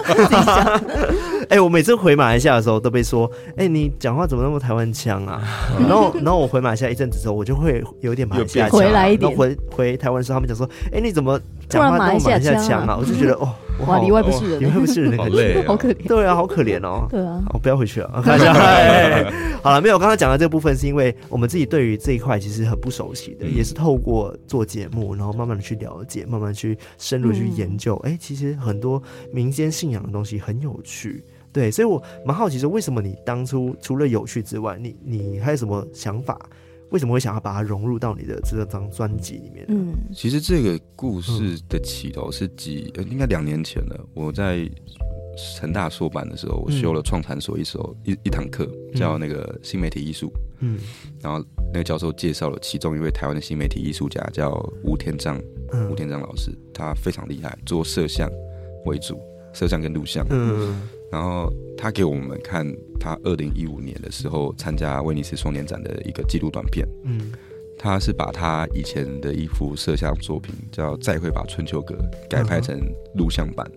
[1.50, 5.42] 哎，我每次回马来西亚的时候都被说，哎，你讲话怎么那么台湾腔啊？
[5.80, 8.80] 然后，然后我回马来西亚一阵子之后，我就会有点马来西亚腔。
[8.80, 12.96] 回来一点，回回台湾的时候，他们讲说，哎，你怎么讲话那么马来西亚腔啊？
[12.98, 13.50] 我就觉得，哦。
[13.88, 16.08] 哇，里外不是人，里外不是人， 好累，好可怜。
[16.08, 17.08] 对啊，好可怜哦。
[17.10, 18.10] 对啊，我不要回去 了。
[19.62, 27.96] 好了，没有，刚刚讲的这部分是因为我们自己对于这一块其实很不熟悉的，也是透过做节目，然后慢慢的去了解，慢慢去深入去研究。
[28.04, 31.24] 哎，其实很多民间信仰的东西很有趣。
[31.54, 36.40] 对，所以我蛮好奇说，为什么你当初除了有趣之外，你你还有什么想法？
[36.92, 39.66] 为什么会想要把它融入到你的这张专辑里面？
[39.70, 44.06] 嗯，其实这个故事的起头是几，应该两年前了。
[44.14, 44.70] 我在
[45.58, 50.32] 成大硕班的时候，我修了创产所一首一一堂课，叫那个新媒体艺术。
[50.60, 50.78] 嗯，
[51.22, 54.52] 然后那个教授介绍了其中一位台湾的新媒体艺术家，叫
[54.84, 55.42] 吴天章。
[55.90, 58.30] 吴天章老师，他非常厉害，做摄像
[58.86, 59.18] 为主，
[59.54, 60.28] 摄像跟录像。
[60.30, 60.90] 嗯。
[61.12, 62.66] 然后他给我们看
[63.00, 66.88] 他二零一五年的时候参加威尼斯双年展的一个纪录短片。
[67.04, 67.32] 嗯，
[67.78, 71.96] 他是把他以前的一幅摄像作品叫《再会吧春秋阁》
[72.30, 72.80] 改拍成
[73.16, 73.70] 录像版。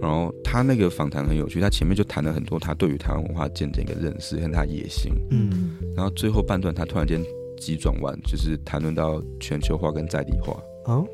[0.00, 5.12] 然后他那个访谈很有趣，他前面就谈了很多他对于台湾文化渐渐一个认识和他野心。
[5.30, 7.20] 嗯，然后最后半段他突然间
[7.56, 10.56] 急转弯，就是谈论到全球化跟在地化。
[10.88, 11.06] 哦，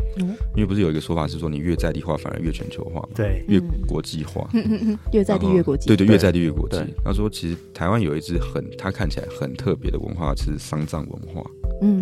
[0.54, 3.58] 因为不是有一个说法是说，你越在地化反而越全球化，对，越
[3.88, 4.48] 国际化，
[5.12, 6.78] 越在地越国际，对对，越在地越国际。
[7.04, 11.44] 他说，其实台湾有一支很，他看起来很特别的文化是丧葬文化，
[11.82, 12.00] 嗯。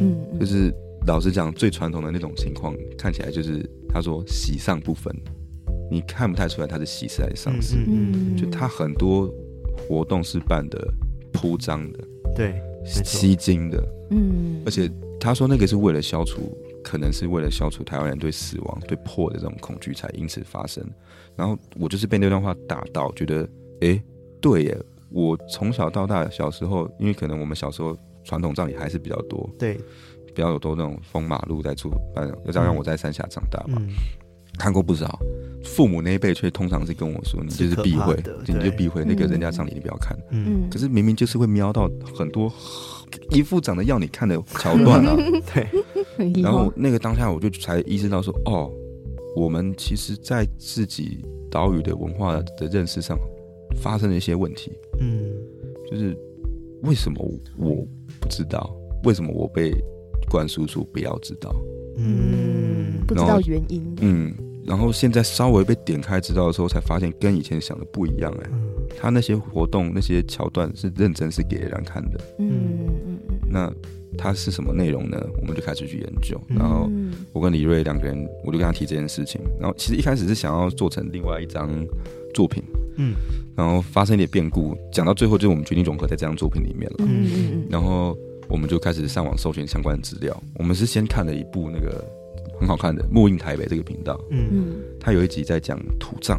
[0.00, 0.72] 嗯，就是
[1.06, 5.14] 老实讲，最传统的那种情况，看起来就是他说喜丧不分，
[5.90, 7.76] 你看不太出来他是喜事还是丧事。
[7.86, 9.30] 嗯，就他很多
[9.76, 10.90] 活动是办的
[11.34, 11.98] 铺张的，
[12.34, 12.54] 对，
[12.86, 20.84] 吸睛的，嗯，而且他说那个是为了消除，可能是为了消除台湾人对死亡、对破的这种恐惧才因此发生。
[21.36, 23.42] 然后我就是被那段话打到，觉得
[23.80, 24.02] 哎、欸，
[24.40, 24.78] 对耶，
[25.10, 29.74] 我从小到大小时候，因为可能我们小时候传统葬礼还是比较多，对，
[30.26, 33.80] 比较有多那种封马路在出办，又加上我在三峡长大嘛。
[33.80, 33.94] 嗯
[34.58, 35.18] 看过不少，
[35.64, 42.52] 父母那一辈却通常是跟我说：“你就是避讳，你就避讳那个人家葬礼，你不要看。”嗯，可是明明就是会瞄到很多
[43.30, 45.16] 一副长得要你看的桥段啊。
[45.54, 45.66] 对，
[46.42, 48.70] 然后那个当下我就才意识到说：“哦，
[49.36, 53.18] 我们其实，在自己岛屿的文化的认识上
[53.76, 55.32] 发生了一些问题。”嗯，
[55.90, 56.16] 就是
[56.82, 57.24] 为什么
[57.56, 57.86] 我
[58.20, 58.74] 不知道？
[59.04, 59.72] 为什么我被
[60.30, 61.54] 灌输说不要知道？
[61.96, 63.94] 嗯，不知道原因。
[64.00, 64.34] 嗯。
[64.66, 68.50] 然后现在稍微被点开知道的时候，才发现跟以前想的不一样哎。
[68.96, 72.20] 他那些活动那些桥段是认真是给人看的。
[72.38, 73.38] 嗯嗯嗯。
[73.48, 73.72] 那
[74.20, 75.16] 他是什么内容呢？
[75.40, 76.38] 我们就开始去研究。
[76.48, 76.90] 然后
[77.32, 79.40] 我跟李瑞两个人，我就跟他提这件事情。
[79.58, 81.68] 然后其实一开始是想要做成另外一张
[82.34, 82.62] 作品。
[82.96, 83.14] 嗯。
[83.56, 86.96] 然后发生一点变故，讲到最后就是我们决定融合在这张作品里面了。
[87.00, 87.66] 嗯嗯。
[87.70, 88.16] 然后
[88.48, 90.42] 我们就开始上网搜寻相关的资料。
[90.56, 92.04] 我们是先看了一部那个。
[92.58, 96.38] 很好看的《木印台北》这个频道，嗯，他有一集在讲土葬，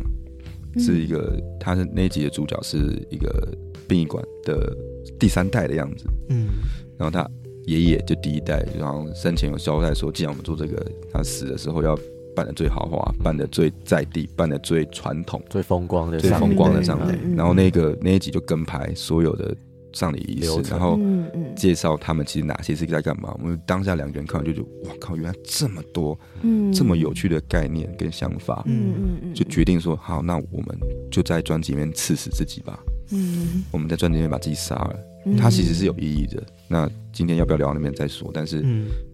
[0.77, 2.77] 是一个，他是那一集的主角是
[3.09, 4.71] 一个殡仪馆的
[5.19, 6.45] 第三代的样子，嗯，
[6.95, 7.27] 然后他
[7.65, 11.97] 爷爷就第一代，然后生前有交代说，既然我们做这个，他死的时候要
[12.35, 19.55] 办的最豪华，办的最在地，办的最传统、最风光的、最风光的葬礼，然后那个那一集就跟拍所有的。
[19.93, 20.97] 葬礼仪式，然后
[21.53, 23.35] 介绍他们其实哪些是在干嘛。
[23.41, 26.17] 我们当下两个人看完就觉得，哇靠，原来这么多，
[26.73, 30.79] 这么有趣的概念跟想法，嗯就决定说好，那我们
[31.11, 32.79] 就在专辑里面刺死自己吧。
[33.11, 34.95] 嗯我们在专辑里面把自己杀了，
[35.37, 36.41] 它其实是有意义的。
[36.71, 38.31] 那今天要不要聊到那边再说？
[38.33, 38.63] 但是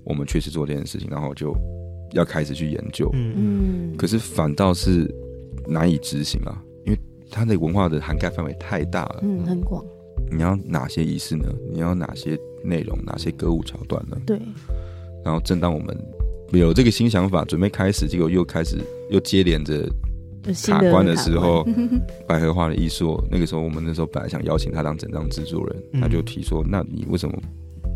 [0.03, 1.55] 我们确实做这件事情，然后就
[2.11, 3.09] 要开始去研究。
[3.13, 5.11] 嗯可是反倒是
[5.67, 6.99] 难以执行啊，因为
[7.31, 9.83] 它的文化的涵盖范围太大了，嗯很广。
[10.31, 11.45] 你要哪些仪式呢？
[11.71, 12.95] 你要哪些内容？
[13.03, 14.15] 哪些歌舞桥段呢？
[14.25, 14.39] 对。
[15.25, 15.97] 然后，正当我们
[16.51, 18.77] 有这个新想法，准备开始，结果又开始
[19.09, 19.89] 又接连着
[20.65, 21.65] 卡关的时候，
[22.27, 27.37] 百合花的艺术，那个时候我们那时候本来想邀请他当整张制作人，嗯、他就提说：“那你为什么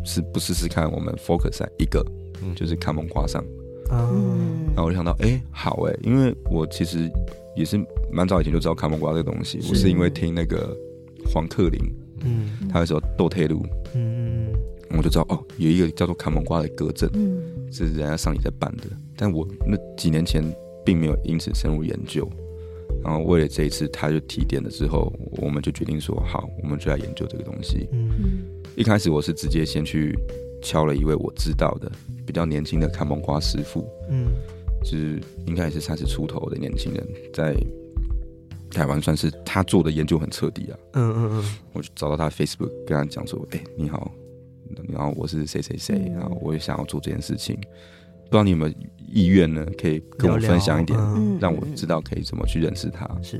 [0.05, 0.91] 是不试试看？
[0.91, 2.05] 我们 focus 在一个，
[2.43, 3.43] 嗯、就是看蒙瓜上。”
[3.91, 4.67] 嗯。
[4.75, 7.09] 然后我就想到，哎、欸，好哎、欸，因为我其实
[7.55, 7.79] 也是
[8.11, 10.75] 蛮早以前就知道卡蒙瓜这个东西，是我是因为听那个
[11.25, 11.79] 黄克林。
[12.23, 14.53] 嗯，他有时候斗退路，嗯
[14.91, 18.83] 嗯，我就知道哦，有一个叫做卡蒙瓜的歌阵，嗯，是人家上礼在办的，
[19.17, 20.43] 但我那几年前
[20.85, 22.29] 并没有因此深入研究，
[23.03, 27.87] 然后为了这一次他就提点了之后，我们就决定说好，我们就来研究这个东西。
[27.91, 28.43] 嗯，
[28.75, 30.17] 一开始我是直接先去
[30.61, 31.91] 敲了一位我知道的
[32.25, 34.27] 比较年轻的看蒙瓜师傅，嗯，
[34.83, 37.55] 就是应该也是三十出头的年轻人，在。
[38.73, 44.09] 台湾算是他做的研究很彻底啊，嗯嗯嗯，我就找到他 Facebook，跟他讲说，哎、欸，你好，
[44.87, 47.59] 然后我是谁谁谁，然后我也想要做这件事情，
[48.31, 48.73] 不知道你有没有
[49.05, 49.65] 意愿呢？
[49.77, 53.05] 可以跟我分享一点，聊聊让我知道可以怎么去认识他。
[53.21, 53.39] 是，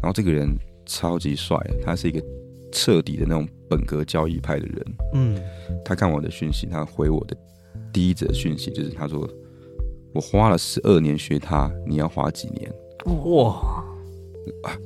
[0.00, 0.48] 然后这个人
[0.86, 2.22] 超级帅，他是一个
[2.70, 4.86] 彻底的那种本格交易派的人。
[5.14, 5.36] 嗯，
[5.84, 7.36] 他看我的讯息，他回我的
[7.92, 9.28] 第一则讯息就是他说，
[10.14, 12.72] 我花了十二年学他，你要花几年？
[13.34, 13.84] 哇！
[14.62, 14.78] 啊！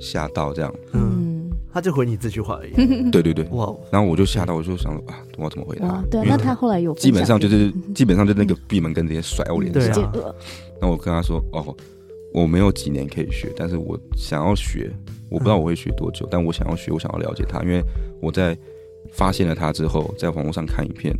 [0.00, 1.29] 吓到这样，嗯，
[1.72, 2.72] 他就回你这句话而已。
[3.10, 3.74] 对对对，哇！
[3.92, 6.02] 然后我就吓到，我就想说啊，我要怎么回答？
[6.10, 10.12] 对，那他后来有基本上就是基本上就那个闭门羹直接甩我脸上。
[10.80, 11.76] 那我跟他说哦，
[12.32, 14.90] 我没有几年可以学，但是我想要学，
[15.30, 17.82] 我不知道我会学多久，但我想要学，我想要了解他，因为
[18.20, 18.56] 我在
[19.12, 21.14] 发现了他之后，在网络上看影片，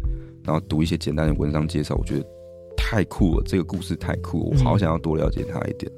[0.44, 2.24] 然后读一些简单的文章介绍，我觉得
[2.76, 5.90] 太酷了，这个故事太酷，我好想要多了解他一点。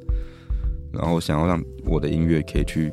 [0.93, 2.93] 然后想要让我的音乐可以去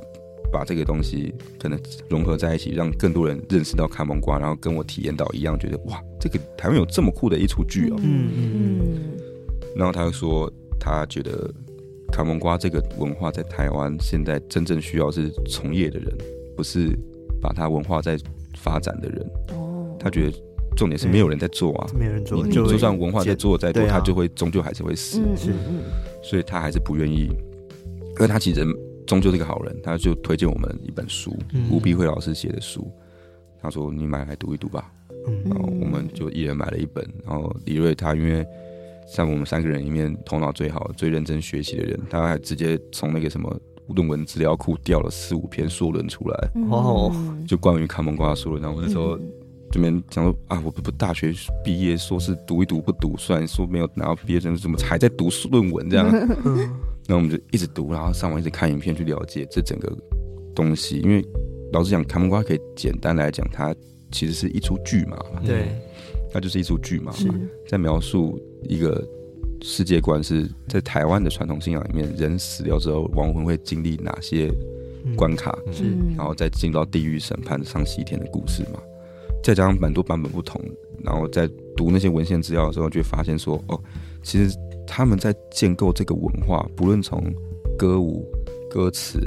[0.51, 7.95] 把这个东西可能融合在一起，让更多人认识到看蒙瓜，然后跟我体验到一样，觉得哇，这个台湾有这么酷的一出剧哦。
[7.99, 9.17] 嗯嗯嗯。
[9.75, 11.49] 然后他又说，他觉得
[12.12, 16.17] 看蒙瓜这个文化在台湾现在真正需要是从业的人，
[16.57, 16.97] 不是
[17.41, 18.17] 把它文化在
[18.57, 19.31] 发展的人。
[19.53, 19.95] 哦。
[19.99, 20.38] 他觉得
[20.75, 25.21] 重点是没有人在做啊，没人做，你就算文化在做再多，他就会终究还是会死。
[25.35, 25.51] 是。
[26.23, 27.29] 所以他还是不愿意。
[28.17, 28.65] 因为他其实
[29.10, 31.36] 终究是个好人，他就推荐我们一本书，
[31.72, 32.88] 吴碧慧老师写的书。
[33.60, 34.91] 他说：“你买来读一读吧。”
[35.50, 37.04] 然后我们就一人买了一本。
[37.26, 38.45] 然后李瑞他因为
[39.08, 47.12] 像我们三个人里面头脑最好、最认真学习的人，他还直接从那个什么论文资料库调了四五篇硕论出来，哦，
[47.48, 48.62] 就关于卡蒙瓜的硕论。
[48.62, 49.17] 然后我那时候
[49.72, 56.08] 这边讲说啊，我不不大学毕业，说是读一读不读，虽然说没有拿到毕业证，怎么还在读论文这样？
[57.10, 59.91] 然后我们就一直读，然后上网一直看影片去了解这整个
[60.54, 61.00] 东西。
[61.00, 61.26] 因为
[61.74, 63.76] 老实讲，卡蒙瓜可以简单来讲，它
[64.12, 65.65] 其实是一出剧嘛，对。
[66.32, 67.12] 它就是一出剧嘛，
[67.67, 69.04] 在描述一个
[69.63, 74.54] 世界观，是在台湾的传统信仰里面，人死掉之后，亡魂会经历哪些
[75.15, 78.80] 关卡，是，然后再进到地狱审判上西天的故事嘛。
[79.43, 80.62] 再加上蛮多版本不同，
[81.04, 83.82] 然后在读那些文献资料的时候，就会发现说，哦，
[84.22, 84.56] 其实
[84.89, 87.23] 他们在建构这个文化，不论从
[87.78, 88.25] 歌舞、
[88.69, 89.19] 歌词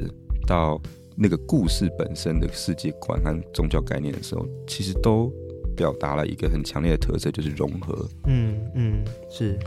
[0.46, 0.80] 到
[1.16, 5.32] 那个故事本身的世界观和宗教概念的时候，其实都。
[5.74, 8.06] 表达了一个很强烈的特色，就是融合。
[8.26, 9.58] 嗯嗯，是。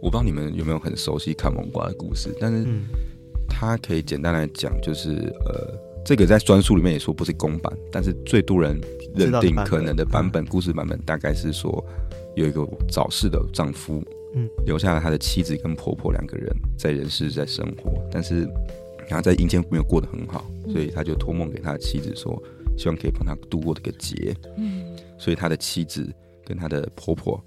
[0.00, 2.66] 我不知道你们有没有很熟悉卡蒙瓜的故事，但是
[3.48, 5.72] 它可以简单来讲，就是呃，
[6.04, 8.76] 这个在专书里面也说不是公版，但是最多人
[9.14, 11.82] 认定可能的版本，故事版本大概是说
[12.34, 14.02] 有一个早逝的丈夫，
[14.34, 18.42] 嗯，留下了他的妻子跟婆婆两个人在人世在生活，但是
[19.08, 22.42] 然后在阴间没有过得很好，所以他就托梦给他的妻子说，
[22.76, 24.34] 希望可以帮他度过这个劫。
[24.56, 24.96] 嗯。
[25.18, 26.12] 所以他的妻子
[26.44, 27.40] 跟他的婆婆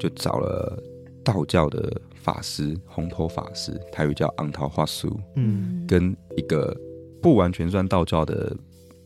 [0.00, 0.82] 就找了
[1.22, 6.76] 道教的法师，红头法师，台语叫昂桃花苏，嗯，跟一个
[7.20, 8.56] 不完全算道教的，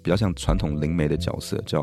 [0.02, 1.82] 比较像传统灵媒的角色，叫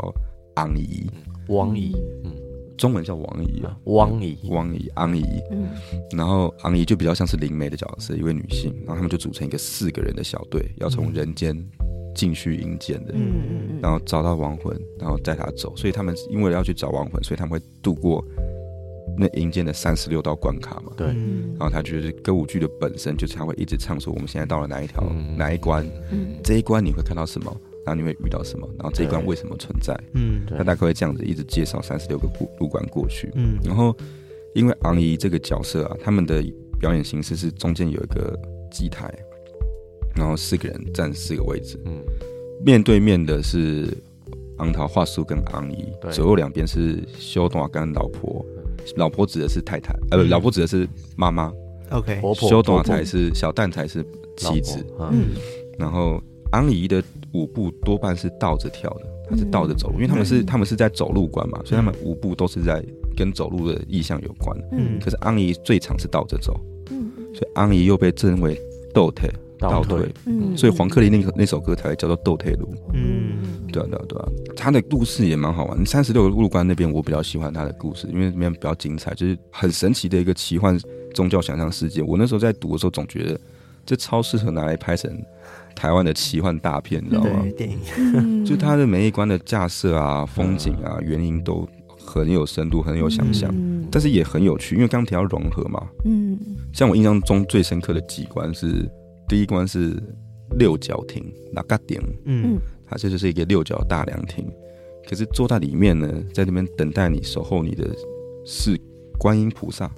[0.56, 1.06] 昂姨，
[1.50, 2.32] 王姨，嗯，
[2.78, 5.70] 中文叫王姨啊，王姨，王姨，昂姨，嗯，
[6.12, 11.56] 然后昂姨就比较像是灵媒的角色，一位女性，然后他们就组成一个四个人的小队，要从人间。
[12.16, 15.76] 进去阴间的，嗯，然后找到亡魂，然后带他走。
[15.76, 18.24] 所以他们因为要去找亡魂，所以他们会度过
[19.18, 20.92] 那阴间的三十六道关卡嘛。
[20.96, 21.08] 对。
[21.08, 29.98] 然后他觉得歌舞剧的本身就是他会一直唱说我们现在到了哪一条、嗯、哪一关，嗯，这一关你会看到什么，然后你会遇到什么，然后这一关为什么存在？
[30.14, 33.32] 嗯，他大概会这样子一直介绍三十六个过入关过去。
[33.36, 33.96] 嗯，然后
[34.56, 36.44] 因为昂姨这个角色啊，他们的
[36.80, 38.40] 表演形式是中间有一个
[38.72, 39.14] 祭台。
[40.16, 42.00] 然后四个人站四个位置，嗯，
[42.64, 43.92] 面对面的是
[44.58, 48.46] 昂桃花树跟昂姨，左右两边是修短跟老婆，
[48.96, 51.52] 老婆指的是太太，呃，老婆指的是妈妈
[51.90, 54.06] ，OK，修短才是小蛋才是
[54.38, 55.30] 妻子，嗯，
[55.80, 62.84] 然后昂姨的舞步多半是倒着跳的，它是倒着走路，因为他们是他们是在走路关嘛，所以他们舞步都是在
[63.16, 68.60] 跟走路的意向有关，嗯，可是安姨最常是倒着走，嗯，所以安姨又被称为
[68.94, 69.30] 倒退。
[69.60, 74.26] 倒退，嗯，所以黄克林那个那首歌才会叫做《倒退路》，嗯，对啊，对啊，对啊，
[74.58, 75.86] 他的故事也蛮好玩。
[75.86, 80.78] 三十六个入关那边，我比较喜欢他的故事，因为那边比较精彩，就是很神奇的一个奇幻
[81.14, 82.02] 宗教想象世界。
[82.02, 83.40] 我那时候在读的时候，总觉得
[83.86, 85.10] 这超适合拿来拍成
[85.76, 87.46] 台湾的奇幻大片，你知道吗？
[87.58, 93.54] 电影，就它的每一关的架设啊、风景啊、原因都很有深度，很有想象，
[93.92, 96.40] 但是也很有趣，因为刚刚提到融合嘛，嗯，
[96.74, 98.90] 像我印象中最深刻的几关是。
[99.26, 99.96] 第一关是
[100.60, 104.46] 六角亭，那个顶，嗯，它这就是一个六角大凉亭。
[105.10, 107.90] 可是坐在里面呢，在那边等待你守候你的
[108.46, 108.78] 是
[109.18, 109.90] 观音菩萨，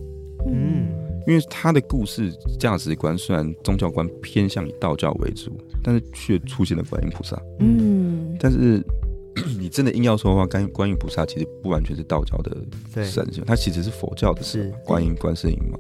[0.48, 0.88] 嗯，
[1.28, 5.52] 因为他的故事价值观虽然宗教观偏向以道教为主，
[5.84, 8.84] 但是却出现了观音菩萨，嗯，但是
[9.60, 12.58] 你真的硬要说的话，观观音菩萨其实不完全是道教的
[13.04, 15.78] 神，它其实是佛教的神，观音观世音嘛。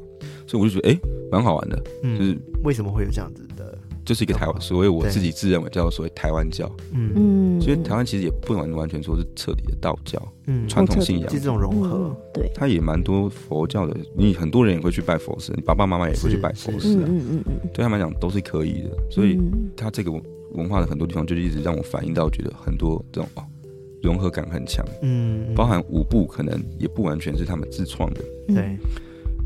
[0.47, 0.99] 所以我就觉得，哎、欸，
[1.31, 1.83] 蛮好玩的。
[2.03, 3.77] 嗯，就是为什么会有这样子的？
[4.05, 6.71] 就是一个台湾，所谓我自己自认为叫做所谓台湾教。
[6.93, 10.21] 嗯嗯，所以台湾其实也不能完全说是彻底的道教。
[10.45, 13.97] 嗯，传统信仰这种融合，对，它也蛮多佛教的。
[14.15, 17.05] 你很多人也会去拜佛寺，你爸爸妈妈也会去拜佛寺啊。
[17.07, 18.89] 嗯嗯嗯，对他们来讲都是可以的。
[19.09, 19.39] 所以
[19.75, 20.11] 它这个
[20.53, 23.43] 文化的很多地方，就是一直让我反映到，觉得很多这种哦
[24.03, 24.85] 融合感很强。
[25.01, 28.21] 嗯，包含舞步，可能也不完全是他们自创的。
[28.47, 28.77] 对。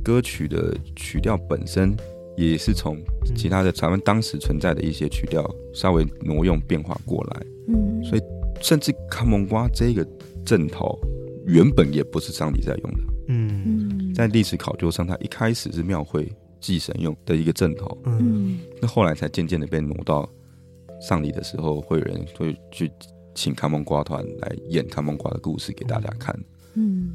[0.02, 1.96] 歌曲的曲调本身
[2.40, 2.98] 也是从
[3.36, 8.22] 其他的咱们当时存在的一些曲调稍微挪用变化过来，嗯，所以
[8.62, 10.08] 甚至看蒙瓜这个
[10.46, 10.98] 阵头
[11.46, 16.32] 原本也不是上帝在用的，嗯，在历史考究上，它一开始是庙会
[16.62, 20.28] 祭神用的一个阵头，嗯，那后来才渐渐的被挪到
[21.02, 22.90] 上礼的时候，会有人会去
[23.36, 26.34] 请看蒙瓜团来演看蒙瓜的故事给大家看。
[26.38, 26.46] 嗯，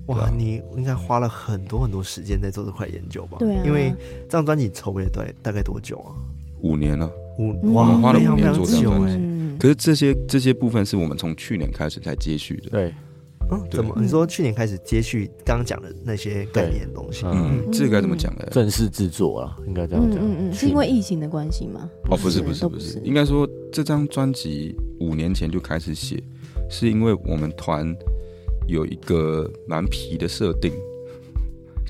[0.07, 3.39] 哇，你应该花了很多很多时间在做这块研究吧？
[3.39, 3.95] 对啊，因为
[4.25, 6.13] 这张专辑筹备了大大概多久啊？
[6.61, 9.59] 五年了，五哇，花了五年做这张专辑。
[9.59, 12.71] 可是这些这些部分是我们从去年开始才接续的。
[12.71, 12.95] 对，
[13.51, 13.95] 嗯，怎么？
[14.01, 17.25] 你说去年开始接续刚刚讲的那些概念的东西？
[17.27, 18.47] 嗯，这个该怎么讲呢？
[18.51, 20.19] 正式制作了，应该这样讲。
[20.21, 21.89] 嗯嗯，是因为疫情的关系吗？
[22.11, 26.21] 哦，不是不是不是，应该说这张专辑五年前就开始写，
[26.69, 27.95] 是因为我们团
[28.67, 30.73] 有一个蛮皮的设定，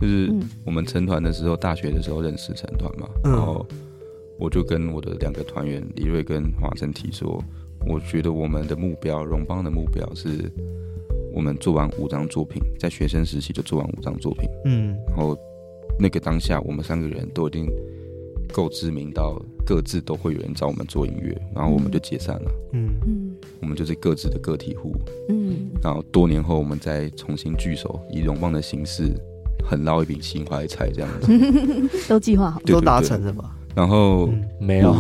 [0.01, 0.33] 就是
[0.65, 3.67] 我们成团的时候，大学的时候认识成团嘛，然后
[4.39, 7.43] 我就跟我的两个团员李瑞跟华晨提说，
[7.87, 10.51] 我觉得我们的目标，荣邦的目标是。
[11.37, 15.37] 我们做完五张作品，在学生时期就做完五张作品，嗯，然后
[15.99, 17.69] 那个当下，我们三个人都已经
[18.53, 22.95] 够知名到各自都会有人找我们做音乐，然后我们就解散了，嗯。
[23.05, 23.24] 嗯，
[23.65, 24.95] 我们就是各自的个体户，
[25.31, 29.11] 嗯，然后多年后我们再重新聚首，以荣邦的形式，
[29.65, 31.33] 很捞一笔新怀财这样子，
[32.07, 33.57] 都计划好，都达成了吧？
[33.75, 34.95] 然后、嗯、没有。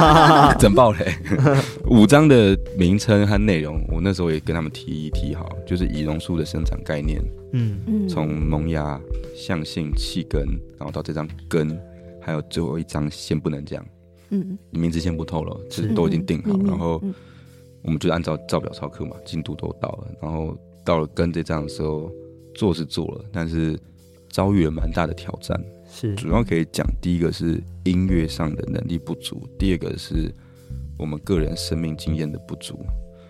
[0.58, 1.14] 整爆嘞！
[1.90, 7.78] 五张的名称和内容，我那时候也跟他们提一提好，就是以榕树的生长概念，嗯。
[7.86, 8.98] 嗯，从萌芽、
[9.36, 10.46] 向性、气根，
[10.78, 11.78] 然后到这张根，
[12.22, 13.84] 还有最后一张先不能讲，
[14.30, 17.00] 嗯，名字先不透露，其实都已经定好，嗯、然后
[17.82, 22.10] 我们就按照照表操课嘛，进度都到了，然后到了跟这张的时候，
[22.54, 23.78] 做是做了，但是
[24.30, 25.58] 遭遇了蛮大的挑战。
[25.90, 30.30] 是，主要可以讲，第一个是音乐上的能力不足，第二个是
[30.98, 32.78] 我们个人生命经验的不足。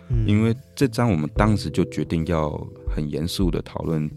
[0.09, 2.51] 嗯，因为这张我们当时就决定要
[2.88, 4.11] 很严肃的讨论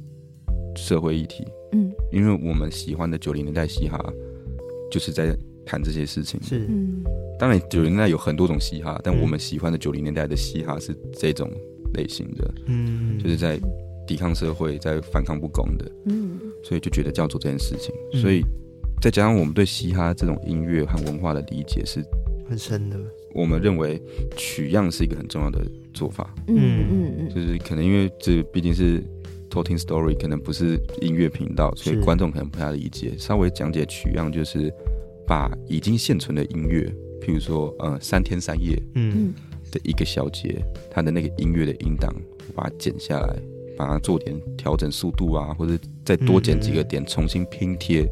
[0.76, 1.46] 社会议题。
[1.74, 3.98] 嗯，因为我们喜欢的九零年代嘻哈
[4.90, 5.38] 就是在
[5.72, 6.38] 谈这些事情。
[6.44, 6.68] 是，
[7.40, 11.50] 当然九零年代有很多种嘻哈，但我们喜欢的九零年代的嘻哈是这种
[11.94, 12.54] 类型的。
[12.66, 13.60] 嗯，就是在。
[14.08, 18.42] 抵抗社会，在反抗不公的，嗯，所以就觉得就要做这件事情，嗯、所以
[19.00, 22.04] 再加上我们对嘻哈这种音乐和文化的理解是
[22.50, 23.00] 很深的，
[23.34, 24.02] 我们认为
[24.36, 25.62] 取样是一个很重要的
[25.94, 27.16] 做法，嗯嗯。
[27.20, 29.02] 嗯，就是可能因为这毕竟是
[29.50, 34.74] Talking Story，可能不是音乐频道，所以观众可能不太理解，稍微讲解取样就是
[35.32, 39.34] 把已经现存的音乐，譬如说呃三天三夜，嗯。
[39.72, 42.14] 的一个小节，它的那个音乐的音档，
[42.50, 43.36] 我把它剪下来。
[43.78, 45.76] 把它做点调整速度啊，或者
[46.06, 48.06] 再多剪几个点，重新拼贴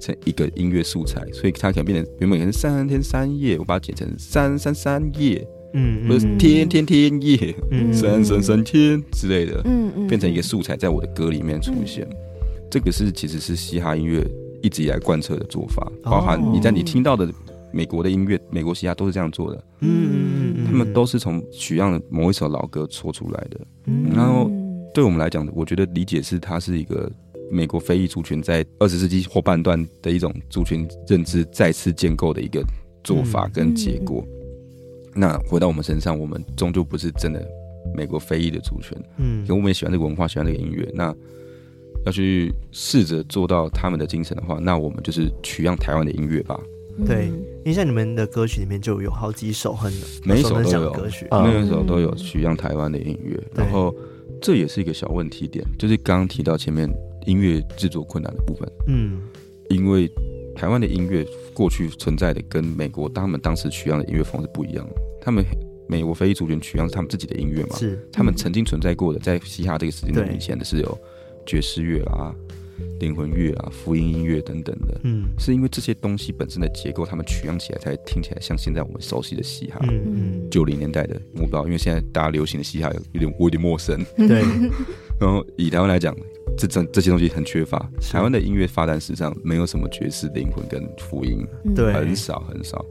[0.00, 12.08] 成一个音乐素材，所以它可能变成原本可能三天三夜，我把它剪成三三三夜，嗯，或者天天天夜，嗯，三三三天之类的，嗯，变成一个素材在我的歌里面出现。
[12.68, 14.26] 这个是其实是嘻哈音乐
[14.66, 17.32] 一直以来贯彻的做法，包含你在你听到的
[17.72, 24.10] 美国的音乐，美国嘻哈都是这样做的，嗯，他们都是从取样的某一首老歌搓出来的，嗯。
[24.14, 24.50] 然后。
[24.94, 27.12] 对我们来讲，我觉得理解是它是一个
[27.50, 32.64] 美国非裔族群在二十世纪后半段的一种族群认知再次建构的一个
[33.04, 34.24] 做法跟结果。
[34.26, 37.46] 嗯嗯、那回到我们身上，我们终究不是真的
[37.94, 40.90] 美国非裔的族群，嗯，可我们也喜欢这个文化，喜欢这个音乐。
[40.94, 41.14] 那
[42.06, 46.58] 要去试着做到他们的精神的话，那我们就是取样台湾的音乐吧。
[47.04, 49.92] 对，因为像你们的歌曲里面就有好几首很
[50.24, 53.94] 每一首都有歌曲，每一首都有取样台湾的音乐，嗯、然后。
[54.38, 56.86] 这也是一个小问题点，就是刚刚提到前面
[57.24, 58.70] 音乐制作困难的部分。
[58.86, 59.18] 嗯，
[59.70, 60.06] 因为
[60.54, 64.94] 台湾的音乐过去存在的跟美国他们当时取样的音乐风是不一样的。
[65.22, 65.42] 他们
[65.88, 67.76] 美国非裔族群取样是他们自己的音乐嘛？
[67.76, 70.98] 是，他们曾经存在过的，在嘻哈这个时间段以前的是有
[71.46, 72.34] 爵士乐啊。
[73.00, 84.42] 灵魂乐啊，福音音乐等等的，嗯，是因为这些东西本身的结构，他们取样起来才听起来像现在我们熟悉的嘻哈，嗯嗯，九零年代的，我不知道，因为现在大家流行的嘻哈有有点我有点陌生，对。
[85.20, 86.14] 然后以台湾来讲，
[86.56, 92.84] 这这这些东西很缺乏，台湾的音乐发展史上没有什么爵士、灵魂跟福音，对，很少很少，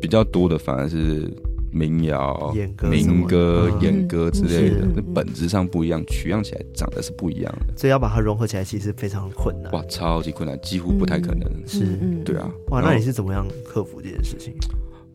[0.00, 1.30] 比较多的反而是。
[1.74, 2.54] 民谣、
[2.88, 9.72] 民歌、演歌之类的，那本质上不一样，取样起来长得是不一样的，所以要把它融合起来，其实非常困难。
[9.72, 11.50] 哇，超级困难，几乎不太可能。
[11.66, 12.48] 是，对啊。
[12.68, 14.54] 哇，那你是怎么样克服这件事情？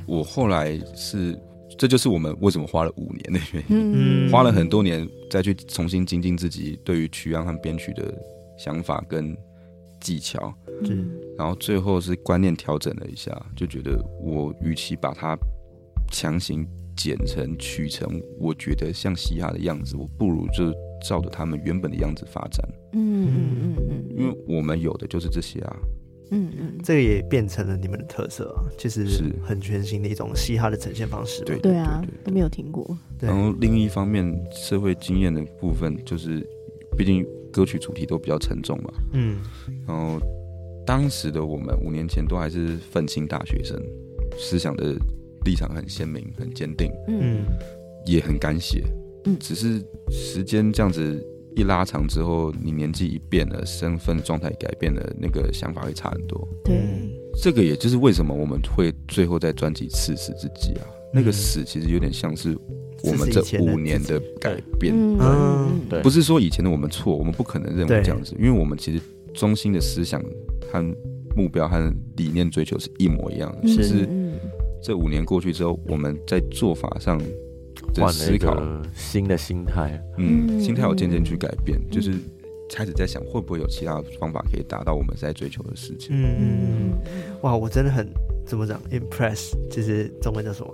[0.05, 1.39] 我后来是，
[1.77, 8.13] 这就是我们为什么花了五年的原因，花了很多年再去重新精进自己对于曲样和编曲的
[8.57, 9.33] 想法跟
[10.01, 10.53] 技巧。
[10.83, 15.37] 嗯，然后最后是观念调整了一下，就觉得我与其把它。
[16.11, 20.71] 强行剪成取成，我觉得像嘻哈的样子，我不如就
[21.07, 22.67] 照着他们原本的样子发展。
[22.93, 25.77] 嗯嗯嗯嗯，因为我们有的就是这些啊。
[26.31, 31.43] 嗯嗯，这个也变成了你们的特色啊，其实是很全新的一种嘻哈的呈现方式。
[31.43, 32.85] 对对啊，都没有听过。
[33.19, 36.45] 然后另一方面，社会经验的部分，就是
[36.97, 38.93] 毕竟歌曲主题都比较沉重嘛。
[39.13, 39.39] 嗯。
[39.87, 40.19] 然后
[40.85, 43.81] 当时的我们五年前都还是愤青大学生，
[44.37, 44.95] 思想的。
[45.45, 47.43] 立场很鲜明，很坚定，嗯，
[48.05, 48.83] 也很敢写，
[49.25, 51.25] 嗯，只是时间这样子
[51.55, 56.47] 一拉长之后，你年纪一变了，身份状态改变了，那个想法会差很多。
[56.63, 56.75] 对，
[57.41, 60.85] 这个也就是为什么我们会最后在专辑刺死自己啊。
[61.11, 62.55] 那个死其实有点像是
[63.03, 64.93] 我们这五年的改变。
[64.95, 69.01] 嗯，对，不是说以前的我们错，我们不可能认为这样子，因为我们其实
[69.33, 70.23] 中心的思想
[70.71, 70.95] 和
[71.35, 74.07] 目标和理念追求是一模一样的，只是
[74.81, 77.17] 这五年过去之后，我们在做法上
[77.93, 78.57] 的思考
[78.93, 82.13] 新的心态，嗯，心态有渐渐去改变，就是
[82.69, 86.09] 开始在想会不会有其他方法可以达到我们在追求的事情。
[86.11, 86.91] 嗯，
[87.41, 88.07] 哇，我真的很
[88.45, 90.73] 怎么讲，impress，就是中文叫什么？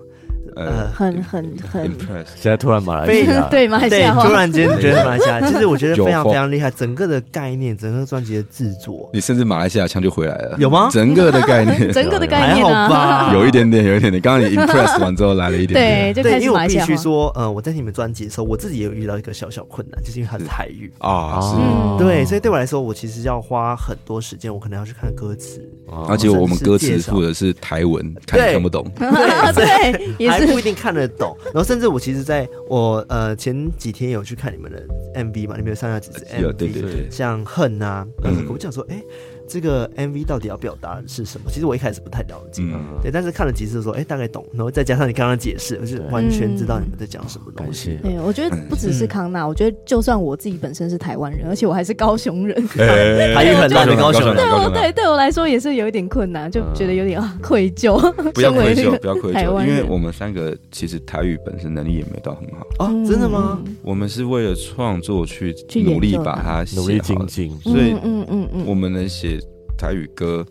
[0.56, 1.91] 呃，很很很，
[2.36, 10.89] 现在突然马来西亚， 对马来西亚，突然间觉得马来西亚， 其实我觉得非常非常厉害，整个的概念，整个专辑的制作，你甚至马来西亚腔就回来了，有吗？
[10.91, 13.34] 整个的概念， 整个的概念还好吧？
[13.34, 14.22] 有一点点，有一点点。
[14.22, 16.82] 刚刚你 impress 完之后来了一点，对，就开始马来西亚。
[16.84, 25.62] 因为我必须说，呃，我在听你们专辑的时候，我自己也有遇到一个小小困难，就是因为它是台语啊，是，对，所以对我来说，我其实要花很多时间，我可能要去看歌词，
[26.07, 31.38] 而且我们歌词附的是台文，看看不懂， 对，也是不一定看得懂。
[31.45, 34.83] 然后甚至我其实在我呃前几天有去看你们的
[35.13, 39.01] MV 嘛，你们有上下几支 MV，对对对，像恨啊，嗯，我讲说，哎。
[39.48, 41.50] 这个 MV 到底要表达的是什么？
[41.50, 42.64] 其实我一开始不太了解，
[43.02, 47.98] 对，但是看了几次的时候，哎，大概懂，然后再加上你刚刚解释，我就完全知道你们在讲什么东西。
[48.02, 57.96] 对，我觉得不只是康纳，我觉得就算我自己本身是台湾人，而且我还是高雄人， 台语很烂的高雄人，对我对对我来说也是有一点困难，就觉得有点啊 愧疚。
[58.32, 62.66] 不要愧疚，不要愧疚，因为我们三个其实台语本身能力也没到很好。
[62.80, 63.62] 哦，真的吗？
[63.84, 66.66] 我们是为了创作去努力把它。
[66.76, 69.39] 努力精进，所以嗯嗯嗯，我们能写。
[69.78, 70.45] 台语歌，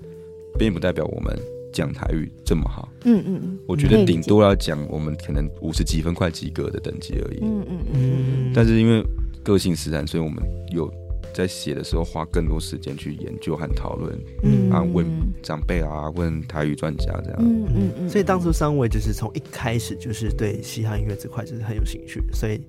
[0.59, 1.37] 并不代表我们
[1.72, 2.89] 讲台语这么好。
[3.05, 7.41] 嗯嗯嗯，我觉得顶多要讲我们可能五十几分快及格的等级而已。
[7.43, 8.53] 嗯嗯嗯。
[8.55, 9.03] 但是因为
[9.43, 10.93] 个性使然，所以我们有
[11.35, 14.18] 在写的时候花更多时间去研究和讨论。
[14.43, 15.07] 嗯啊，问
[15.43, 17.39] 长辈啊，问台语专家这样。
[17.41, 18.09] 嗯嗯嗯。
[18.09, 22.61] 所以当初三位就是从一开始就是对嘻哈音乐这块就是很有兴趣，所以。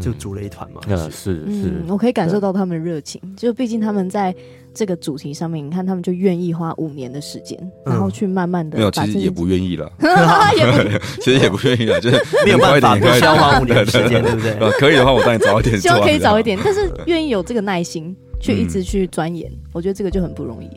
[0.00, 3.20] 就组了一团嘛，嗯，是是，我可以感受到他们的热情。
[3.36, 4.34] 就毕竟他们在
[4.74, 8.78] 这个主题上面，你看他们就愿意花五年的时间，然后去慢慢的。
[8.78, 9.90] 没有，其实也不愿意了，
[11.20, 14.54] 其 实 也不愿意了，就是没有办法，需要花五年的时间， 对不对？
[14.78, 15.78] 可以的话，我帮你早一点。
[15.80, 20.68] 希望可以早一点，但是愿意有这个耐心去一直去钻研，我觉得这个就很不容易。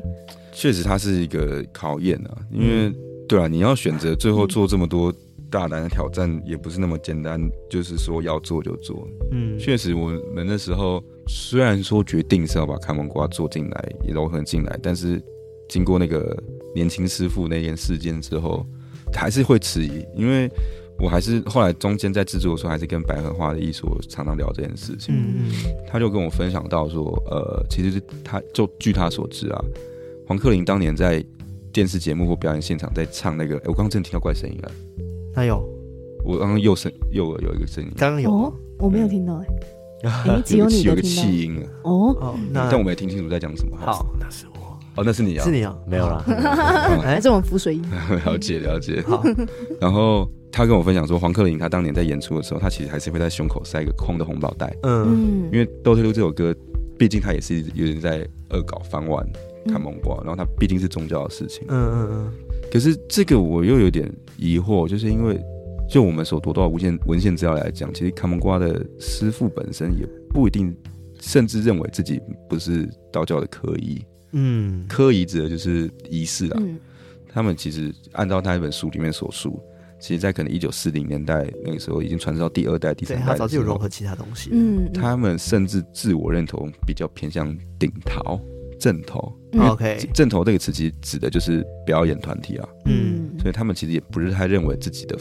[0.52, 2.92] 确实，它是一个考验啊，因为
[3.28, 5.14] 对啊，你要选择最后做这么多。
[5.48, 7.40] 大胆的挑战也不是那么简单，
[7.70, 9.08] 就是说要做就做。
[9.32, 15.22] 嗯，确实，我们那时候虽然说决定是要把看门瓜做进来，也融合进来，但是
[15.68, 16.36] 经过那个
[16.74, 18.66] 年轻师傅那件事件之后，
[19.14, 20.06] 还是会迟疑。
[20.16, 20.50] 因为
[21.00, 25.14] 我还是后来中间在制作的时候，还是跟百合花的艺术常常聊这件事情。
[25.16, 25.52] 嗯，
[25.88, 29.66] 他就跟我分享到说，呃，其实是他就据他所知啊，
[30.28, 31.24] 黄克林当年在
[31.74, 34.72] 电视节目或表演现场在唱那个，哎，我刚刚真的听到怪声音了。
[35.34, 35.68] 他有，
[36.24, 39.48] 我刚刚右声右耳有一个声音，刚刚有，哦，我没有听到哎，
[40.46, 43.78] 只有你有个气音了，哦，但我没听清楚在讲什么。
[43.78, 46.24] 好，那是我，哦，那是你啊，是你啊，没有啦，
[47.04, 47.84] 哎，这种浮水音，
[48.26, 49.02] 了解了解。
[49.08, 49.24] 好，
[49.80, 56.56] 然后他跟我分享说，黄克林他当年在演出的时候，他其实还是会在胸口塞一个空的红包袋，嗯，因为《斗退路》这首歌，
[56.98, 59.26] 毕竟他也是有人在恶搞翻玩
[59.68, 62.32] 看蒙瓜，然后他毕竟是宗教的事情，嗯嗯嗯。
[62.72, 65.40] 可是这个我又有点疑惑，就是因为
[65.90, 70.76] 就我们所读到的文献文献资料来讲，其实卡门瓜的师傅本身也不一定，
[71.20, 72.20] 甚至认为自己
[72.50, 74.04] 不是道教的科仪。
[74.32, 76.58] 嗯，科仪指的就是仪式啊。
[76.60, 76.78] 嗯、
[77.30, 79.62] 他们其实按照他一本书里面所述，
[80.00, 84.50] 其实，在可能一九四零年代那个时候，已经传承到第二代、第三代，他早就有融合其他东西。
[84.52, 88.42] 嗯，他们甚至自我认同比较偏向顶头、
[88.78, 95.18] 正头，OK，正头这个词其实指的就是表演团体啊，嗯，所以他们其实也不是太认为自己的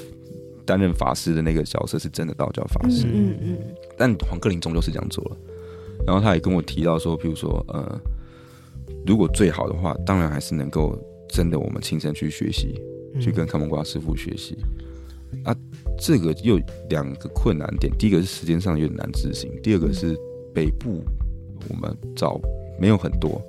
[0.67, 3.59] 担任法师的那个角色是真的道教法师，嗯嗯，
[3.97, 5.37] 但黄克林终究是这样做了，
[6.07, 8.01] 然后他也跟我提到说，譬如说，呃，
[9.07, 10.99] 如果最好的话，当然还是能够
[11.29, 12.81] 真的我们亲身去学习，
[13.21, 14.57] 去跟看门瓜师傅学习，
[15.45, 15.55] 啊，
[15.99, 16.59] 这个又
[16.89, 20.17] 两个困难点，第一个是时间上有点难执行，第二个是
[20.55, 21.03] 北部
[21.69, 22.41] 我们找
[22.79, 23.41] 没有很多。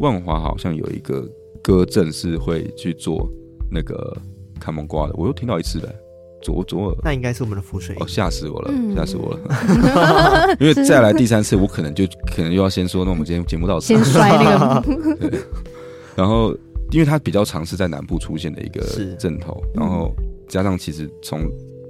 [0.00, 1.28] 万华好像有一个
[1.62, 3.28] 歌镇是会去做
[3.70, 4.16] 那个
[4.58, 5.94] 看蒙瓜的，我又听到一次了，
[6.40, 14.82] 左左耳，那应该是我们的浮水哦，吓死我了，吓死我了， 因为再来第三次，我可能就可能又要先说，那我们今天节目到此，先摔那个，
[15.28, 15.40] 对，
[16.16, 16.54] 然后
[16.92, 18.80] 因为它比较常是在南部出现的一个
[19.18, 20.14] 阵头，然后
[20.48, 21.40] 加上其实从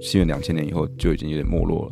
[0.01, 1.91] 西元两千年以后就已经有点没落了，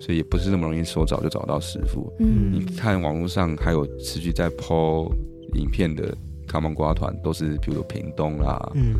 [0.00, 2.12] 所以也不是那么容易说找就找到师傅。
[2.18, 5.10] 嗯，你看网络上还有持续在 po
[5.54, 6.14] 影片的
[6.46, 8.94] 卡蒙瓜团，都是比如说屏东啦，嗯，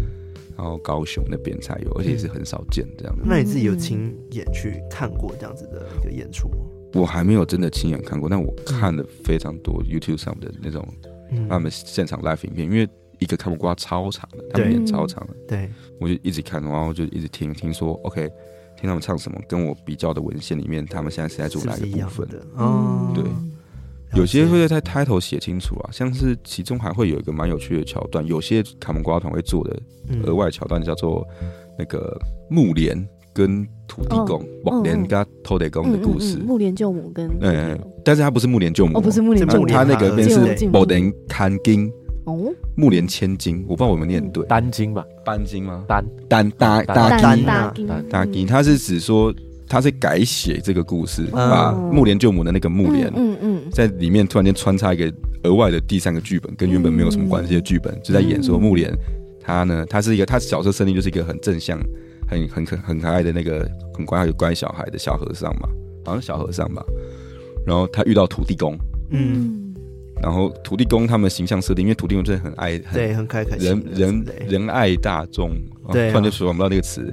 [0.57, 3.23] 然后高雄那边才有，而且也是很少见这样的。
[3.25, 6.57] 那你自己有亲眼去看过这样子的一个演出吗？
[6.95, 10.87] 我还没有真的亲眼看过，但我看了非常多 YouTube 上的那种
[11.49, 12.89] 他们现场 live 影片，因为
[13.19, 18.31] 一个看不瓜超长的，他们演超长的，对，我就一直看，然后就一直听，听说 OK。
[18.75, 22.45] 听他们唱什么，跟我比较的文献里面，他们现在是在做哪个部分的？
[22.57, 23.23] 哦，对，
[24.15, 29.79] 有些会在 title 写清楚啊，像是其中还会有一个蛮有趣的桥段，有些卡门瓜团会做的
[30.25, 31.27] 额外桥段叫做
[31.79, 32.19] 那个
[32.51, 32.97] 木莲
[33.33, 41.91] 跟土地公，木莲跟土地公的故事，木莲救母跟嗯，但是他不是木莲救母，哦，不是木莲救母，他那个边是木莲看金。
[42.25, 42.39] 哦，
[42.77, 45.05] 木莲千金，我不知道我有没有念对，单金吧？
[45.25, 45.85] 单金吗？
[45.89, 47.75] 单单单单金大
[48.09, 49.35] 大金，他是指说
[49.73, 55.11] 他是改写这个故事，把木莲救母的那个木莲，嗯嗯，在里面突然间穿插一个
[55.45, 58.95] 额外的第三个剧本，跟原本没有什么关系的剧本，就在演说木莲。
[59.41, 61.81] 他呢，他是一个他角色设定就是一个很正向、
[62.29, 65.67] 很很可很可爱的那个很乖很乖小孩的小和尚嘛，
[66.05, 66.85] 好像小和尚吧，
[67.67, 68.77] 然后他遇到土地公，
[69.11, 69.59] 嗯。
[70.21, 75.51] 然后土地公他们形象设定，因为土地公真的很爱，对，很开开心，人人仁爱大众，
[75.91, 77.11] 对，突然就想不到那个词。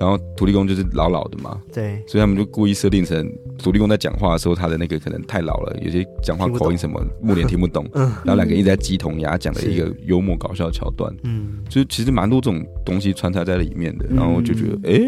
[0.00, 7.86] 然后土地公就是老老的嘛，对，所以他们就故意设定成土地公在讲话的时候，他的那个可能太老了，有些讲话口音什么，木莲听不懂。
[7.92, 15.00] 嗯，然后两个一直在鸡同鸭讲的一个幽默搞笑的桥段，嗯，就其实蛮多这种东西穿插在里面的，然后我就觉得哎，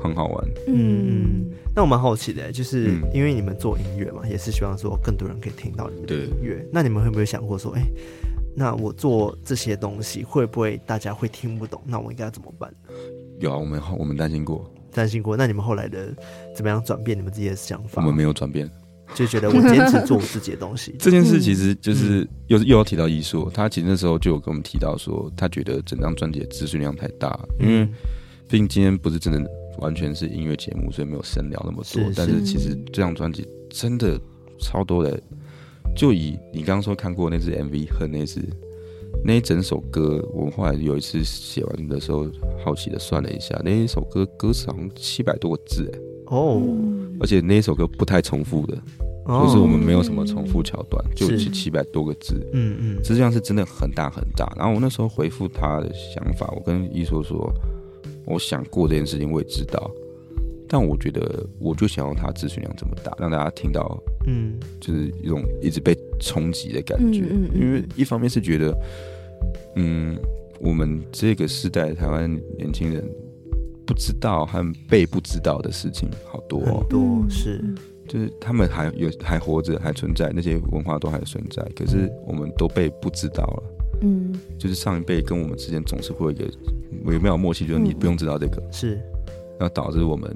[0.00, 1.50] 很好玩，嗯。
[1.74, 6.66] 那我蛮好奇的，就是因为你们做音乐嘛，嗯、也是希望说更多人可以听到你们的音乐。
[6.72, 7.86] 那你们会不会想过说，哎、欸，
[8.56, 11.80] 那我做这些东西会不会大家会听不懂？
[11.86, 12.68] 那我应该怎么办？
[13.40, 15.36] 有啊，我们我们担心过，担心过。
[15.36, 16.14] 那你们后来的
[16.54, 18.02] 怎么样转变你们自己的想法？
[18.02, 18.70] 我们没有转变，
[19.14, 20.94] 就觉得我坚持做我自己的东西。
[21.00, 27.84] 这件事其实就是又又要提到艺术，他其实那时候就有跟我们提到说，他觉得整张专辑的资讯量太大，因为
[28.48, 29.50] 毕竟今天不是真的。
[29.78, 31.84] 完全是音乐节目，所以没有深聊那么多。
[31.84, 34.20] 是是，但是其实这张专辑真的
[34.60, 35.22] 超多的。
[35.94, 38.42] 就以你刚刚说看过那支 MV 和那支
[39.24, 42.26] 那一整首歌，我后来有一次写完的时候，
[42.64, 45.98] 好奇的算了一下，那一首歌歌词好像七百多个字哎。
[46.26, 46.62] 哦。
[47.20, 48.78] 而且那一首歌不太重复的，
[49.26, 52.34] 哦、就是我们没有什么重复桥段，就是七百多个字。
[52.52, 53.04] 嗯嗯。
[53.04, 54.52] 实际上是真的很大很大。
[54.56, 57.52] 然后我那时候回复他的想法，我跟伊说说。
[58.30, 59.90] 我想过这件事情，我也知道，
[60.68, 67.20] 但我觉得，我就想要他资讯量这么大，让大家听到，嗯，就是一种一直被冲击的感觉。
[67.22, 68.78] 嗯嗯嗯、因为一方面是觉得，
[69.76, 70.16] 嗯，
[70.60, 73.02] 我们这个时代台湾年轻人
[73.86, 77.64] 不知道和被不知道的事情好多，哦，很多是，
[78.06, 83.62] 就是他们还有还活着，还存在，那些文化都还存在，可是我们都被不知道了。
[84.02, 86.46] 嗯，就是上一辈跟我们之间总是会有一个
[87.04, 88.94] 微妙默契，就是你不用知道这个，是，
[89.58, 90.30] 然后导致我们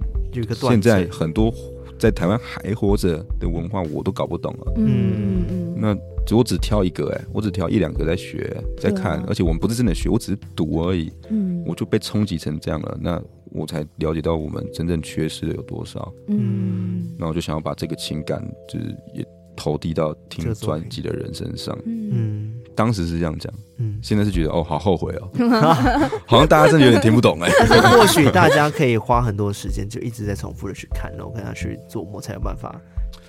[0.69, 1.53] 现在很多
[1.99, 4.73] 在台湾还活着的文化我都搞不懂了。
[4.77, 11.13] 嗯嗯，那我只挑一个，哎，我只挑一两个在学在看，而且我们不是真的学，我只是读而已。
[11.31, 16.13] 嗯，我就被冲击成这样了，那我才了解到我们真正缺失的有多少。
[16.29, 21.77] 嗯，那我就想要把这个情感，就是也投递到听专辑的人身上。
[21.85, 22.55] 嗯。
[22.75, 25.31] 当时是这样讲，嗯，现在是觉得哦，好后悔哦，
[26.27, 27.51] 好像大家真的有点听不懂哎。
[27.69, 32.81] 但是或许大家可以花很多时间，就一直在重复的去看，然后跟他去琢磨，才有办法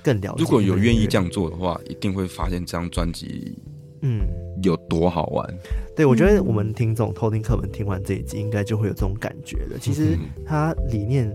[0.03, 0.43] 更了解。
[0.43, 3.57] 如果有愿意这样做的话，一定会发现这张专辑，
[4.01, 4.21] 嗯，
[4.61, 5.47] 有多好玩。
[5.51, 5.57] 嗯、
[5.95, 9.77] 对，我觉得我们听众偷听课本听完这一集，应该就会有这种感觉了。
[9.79, 11.31] 其实它理念。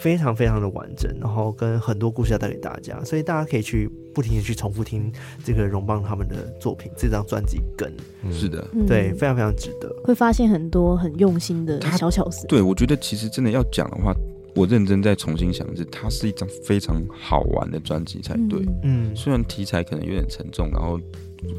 [0.00, 5.12] 非常非常的完整，然后跟很多故事要带给大家，所以大家可以去不停的去重复听
[5.44, 7.92] 这个荣邦他们的作品，这张专辑跟
[8.32, 12.46] 是的，对，非常非常值得，会发现很多很用心的小巧思。
[12.46, 14.14] 对，我觉得其实真的要讲的话，
[14.54, 18.64] 我认真再重新想一次，它是一张非常好玩的专辑才对。
[18.82, 20.98] 嗯，虽然题材可能有点沉重，然后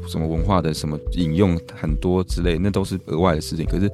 [0.06, 3.90] 什么文化的什么引用很多之类，那都是额外的事情，可是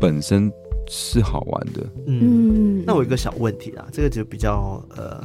[0.00, 0.52] 本身。
[0.88, 5.20] 是好玩的，嗯，那我有一个小问题啦，这个就比较呃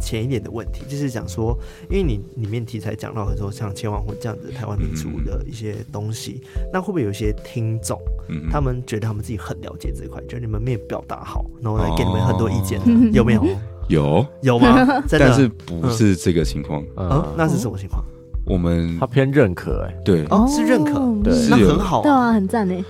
[0.00, 1.56] 浅一点的问题，就是讲说，
[1.90, 13.42] 因为你里面题材讲到很多像千万户这样子台湾民族的一些东西，嗯、那会不会有一些听众，嗯、他们觉得他们自己很了解这块，觉得你们没有表达好，然后来给你们很多意见，哦、有没有？
[13.88, 14.84] 有有吗？
[15.06, 15.28] 真的？
[15.28, 16.82] 但是不是这个情况？
[16.96, 18.04] 嗯，嗯，那是什么情况？
[18.46, 22.82] 我们他偏认可，哎，对，哦，是认可，对，那很好，对啊，很赞诶。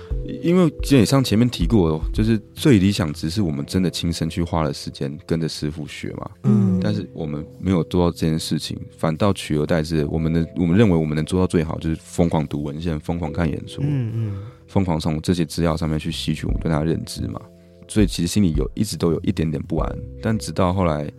[0.43, 6.29] 因为基本上前面提过，就是最理想值是我们真的亲身去花了时间跟着师傅学嘛。
[6.43, 6.79] 嗯。
[6.81, 14.33] 但是我们没有做到这件事情，反倒取而代之，我们的我们认为我们能做到最好，就是疯狂读文献，疯狂看演出，嗯嗯，
[14.67, 17.41] 疯狂从这些资料上面去吸取我们对他的认知嘛。
[17.87, 21.09] 所以其实心里有一直都有一点点不安，但直到后来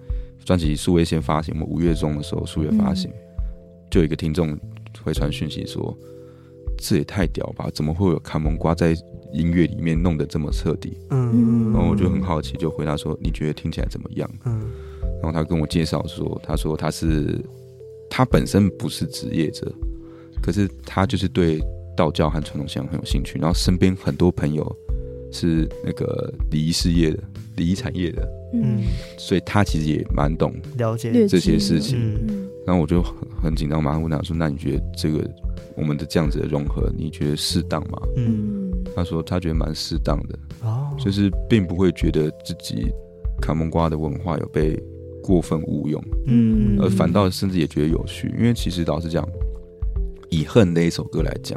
[0.45, 3.11] 专辑数位先发行，我们五月中的时候数月发行，
[3.91, 4.59] 就有一个听众
[5.03, 5.97] 回传讯息说。
[6.81, 7.69] 这也太屌吧！
[7.75, 8.95] 怎么会有卡蒙瓜在
[9.33, 10.97] 音乐里面弄得这么彻底？
[11.11, 14.71] 嗯，然后我就很好奇，就回答说：“你觉得听起来怎么样？”嗯，
[15.21, 17.37] 然后他跟我介绍说：“他说他是
[18.09, 19.75] 他本身不是职业者，
[20.41, 21.61] 可是他就是对
[21.97, 24.77] 道教和传统信仰很有兴趣，然后身边很多朋友
[25.33, 27.21] 是那个礼仪事业的、
[27.57, 28.85] 礼仪产业的，嗯，
[29.19, 31.99] 所以他其实也蛮懂了解这些事情。
[32.29, 35.27] 嗯，然后我就很很紧张，马上问他说：‘那你觉得这个？’
[35.75, 38.03] 我们的这样子的融合，你觉得适当吗？
[38.17, 42.93] 嗯，他说他觉得蛮适当的，哦，就是并不会觉得自己
[43.41, 44.77] 卡蒙瓜的文化有被
[45.23, 49.25] 过分误用，嗯，而反倒甚至也觉得有趣，因为其实老实讲，
[50.31, 51.57] 以恨那一首歌来讲，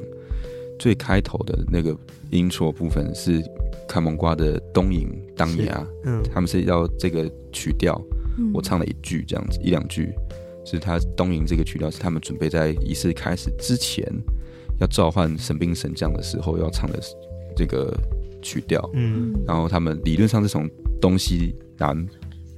[0.78, 1.98] 最开头的那个
[2.30, 3.44] intro 部分是
[3.88, 8.00] 卡蒙瓜的东瀛当牙，嗯，他们是要这个曲调，
[8.54, 10.14] 我唱了一句这样子一两句。
[10.66, 14.06] 是他东瀛这个曲调是他们准备在仪式开始之前
[14.80, 17.00] 要召唤神兵神将的时候要唱的
[17.56, 17.96] 这个
[18.42, 22.08] 曲调，嗯，然后他们理论上是从东西南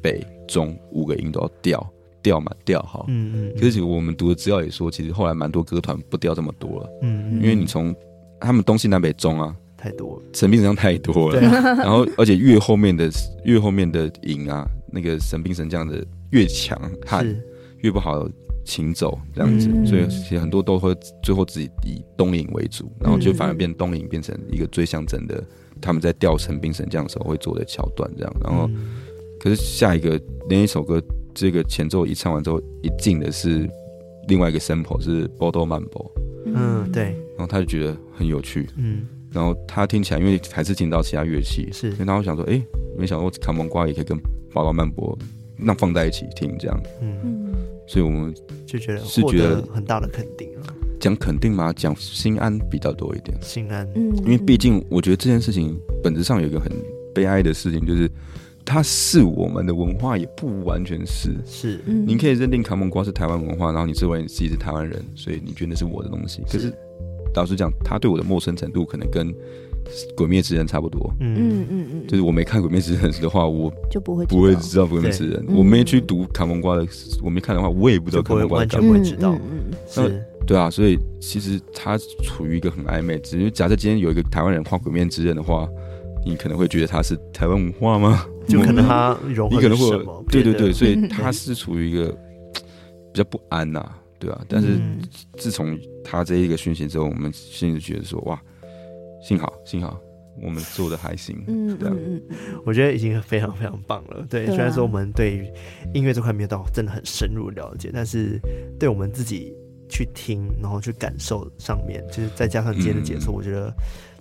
[0.02, 7.94] 北中五个音都要调调嘛调好，嗯嗯，可是我们读的资料也说，其实后来蛮多歌团不调这么多了，嗯，因为你从
[8.40, 10.24] 他们东西南北中啊太多了。
[10.34, 11.50] 神兵神将太多了，对，
[11.84, 13.10] 然后而且越后面的
[13.44, 17.26] 越后面的音啊，那个神兵神将的越强悍。
[17.84, 18.28] 越不好
[18.66, 25.44] 请走这样子，嗯、所以其实很多都会最后自己以东影为主，然后就反而变东影变成一个最象征的，
[25.82, 28.34] 他们在调神兵神将的时候会做的桥段这样。
[28.42, 28.70] 然后，
[29.38, 31.04] 可是下一个连一首歌，
[31.34, 33.70] 这个前奏一唱完之后，一进的是
[34.30, 36.12] 另外一个 sample 是波多曼波，
[36.46, 37.04] 嗯，对，
[37.36, 42.66] 然后他就觉得很有趣，嗯，然后他听起来因为还是听到其他乐器，是，所以他会想说，哎、欸，
[42.98, 44.18] 没想到卡蒙瓜也可以跟
[44.54, 45.18] 波多曼波
[45.58, 47.43] 那放在一起听这样，嗯。
[47.88, 48.34] 所以我们
[48.66, 50.64] 就觉得是觉得很大的肯定啊，
[51.00, 51.72] 讲肯定吗？
[51.74, 53.38] 讲心安比较多一点。
[53.42, 56.72] 心安，嗯，因为毕竟我觉得这件事情本质上有一个很
[57.14, 58.10] 悲哀的事情，就是
[58.66, 61.36] 它是我们的文化，也不完全是。
[61.46, 66.42] 是，您可以认定卡蒙瓜是台湾文化，然后你认为你自己是台湾人，所以你觉得那是我的东西。
[66.50, 66.74] 可是
[67.36, 69.34] 老实讲，他对我的陌生程度可能跟。
[70.16, 75.46] 鬼灭之刃差不多，嗯嗯嗯嗯，就是我没看鬼灭之刃的话，我就不会不会知道鬼灭之刃。
[75.50, 76.88] 我没去读卡蒙瓜的，
[77.22, 78.60] 我没看的话，我也不知道卡蒙瓜。
[78.60, 79.38] 完全不会知道，
[79.88, 83.18] 是，对啊，所以其实他处于一个很暧昧。
[83.20, 85.68] 只是假设今天有一个台湾人画鬼灭之刃的话，
[86.26, 88.26] 你可能会觉得他是台湾文化吗？
[88.48, 90.24] 就可能他融合能会？
[90.30, 92.10] 对对对，所以 他是处于一个
[93.14, 93.84] 比较不安呐，
[94.20, 94.42] 对啊。
[94.50, 94.80] 但是
[95.38, 98.42] 自从他这一个讯息之后，我们心里觉得说哇。
[99.24, 100.00] 幸好，幸好
[100.42, 101.44] 我们做的还行。
[101.48, 101.90] 嗯，对，
[102.66, 104.26] 我觉得已经非常非常棒了。
[104.30, 105.48] 对，虽然说我们对于
[105.94, 108.40] 音乐这块没有到真的很深入了解，但是
[108.80, 109.54] 对我们自己
[109.88, 113.72] 去听，然后去感受上面，就是再加上今天的解说，我觉得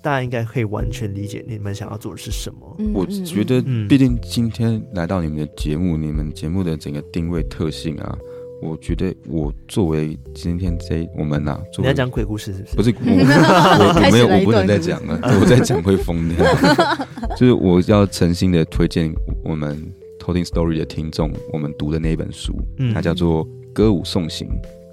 [0.03, 2.77] 大家应该可以完全理解你们想要做的是什么。
[2.93, 8.17] 我觉得，毕竟今天来到你们的节目，你们节目的整个定位特性啊。
[8.63, 12.93] 我觉得我作为今天这我们呐，你要讲鬼故事是不是？
[12.93, 16.47] 不是，我 我没有，我不能再讲了，我再讲会疯掉。
[17.37, 19.13] 就是我要诚心的推荐
[19.45, 19.77] 我们
[20.19, 22.55] 偷听 Story 的听众，我们读的那本书，
[22.95, 24.49] 它叫做《歌舞送行：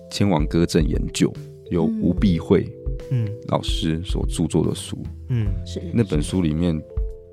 [0.10, 1.30] 千王歌阵研究》，
[1.70, 2.68] 由吴必慧
[3.12, 4.98] 嗯老师所著作的书。
[5.30, 6.82] 嗯，是那本书里面。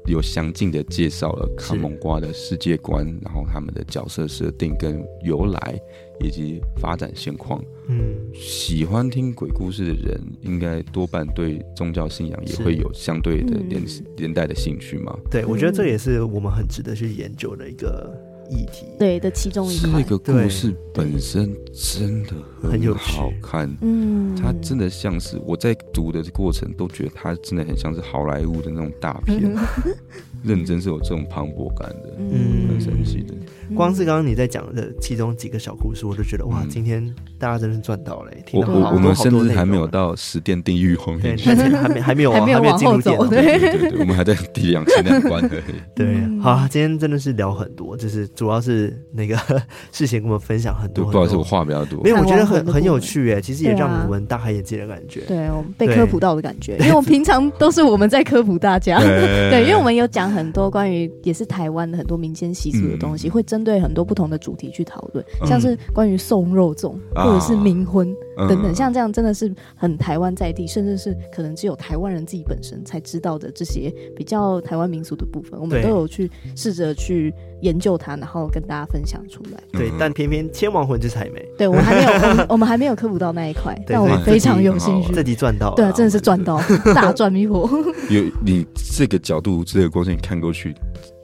[0.09, 5.77] 有详尽的介绍了卡蒙瓜的世界观，然后他们的角色设定跟由来
[6.21, 7.63] 以及发展现况。
[7.89, 13.83] 嗯，喜欢听鬼故事的人，应该多半对宗教信仰也会有相对的连
[14.17, 15.17] 连带的兴趣嘛。
[15.31, 18.13] 对，我觉得这也是我们很值得去研究的一个。
[18.49, 18.87] 议题。
[18.97, 22.29] 对的其中一个，这个故事本身真的
[22.63, 29.53] 很好看，嗯，它真的像是我在读的过程都觉得它真的很像是好莱坞的那种大片，
[30.45, 33.35] 认真是有这种磅礴感的，嗯，很神奇的。
[33.75, 38.31] 光是刚刚你在讲的其中几个小故事，我都觉得哇，今天大家真是赚到了。
[38.53, 41.55] 我我我们甚至还没有到十殿地狱后面， 还
[41.89, 45.75] 没还没有还没有进入殿，对对对，我们还在第两千两关而已。
[45.95, 49.37] 对，好，今天真的是聊很多，就是主要是那个
[49.93, 51.05] 事情跟我们分享很多。
[51.07, 52.03] 不好意思，我话比较多。
[52.03, 55.21] 没有，我觉得很很有趣诶，其实也让我们大开眼界的感觉。
[55.23, 58.99] 对，我们被科普到的感觉，因为我们平常都是我们在科普大家。
[58.99, 64.37] 对，因为我们有讲很多关于也是台湾的很多民间习俗的东西，会针对很多不同的。
[64.39, 77.33] 主题去讨论，像是关于送肉粽，或者是冥婚等等，像这样真的是很台湾在地，甚至是可能只有台湾人自己本身才知道的这些比较台湾民俗的部分，我们都有去试着去
[77.63, 79.59] 研究它，然后跟大家分享出来。
[79.73, 85.15] 对，但偏偏天王魂就是还没，对我们还没有，我们还没有科普到那一块，但我们非常有兴趣。
[85.15, 86.61] 这集赚到，对，真的是赚到，
[86.95, 87.69] 大赚一波。
[88.11, 90.75] 有你这个角度，这个光线看过去。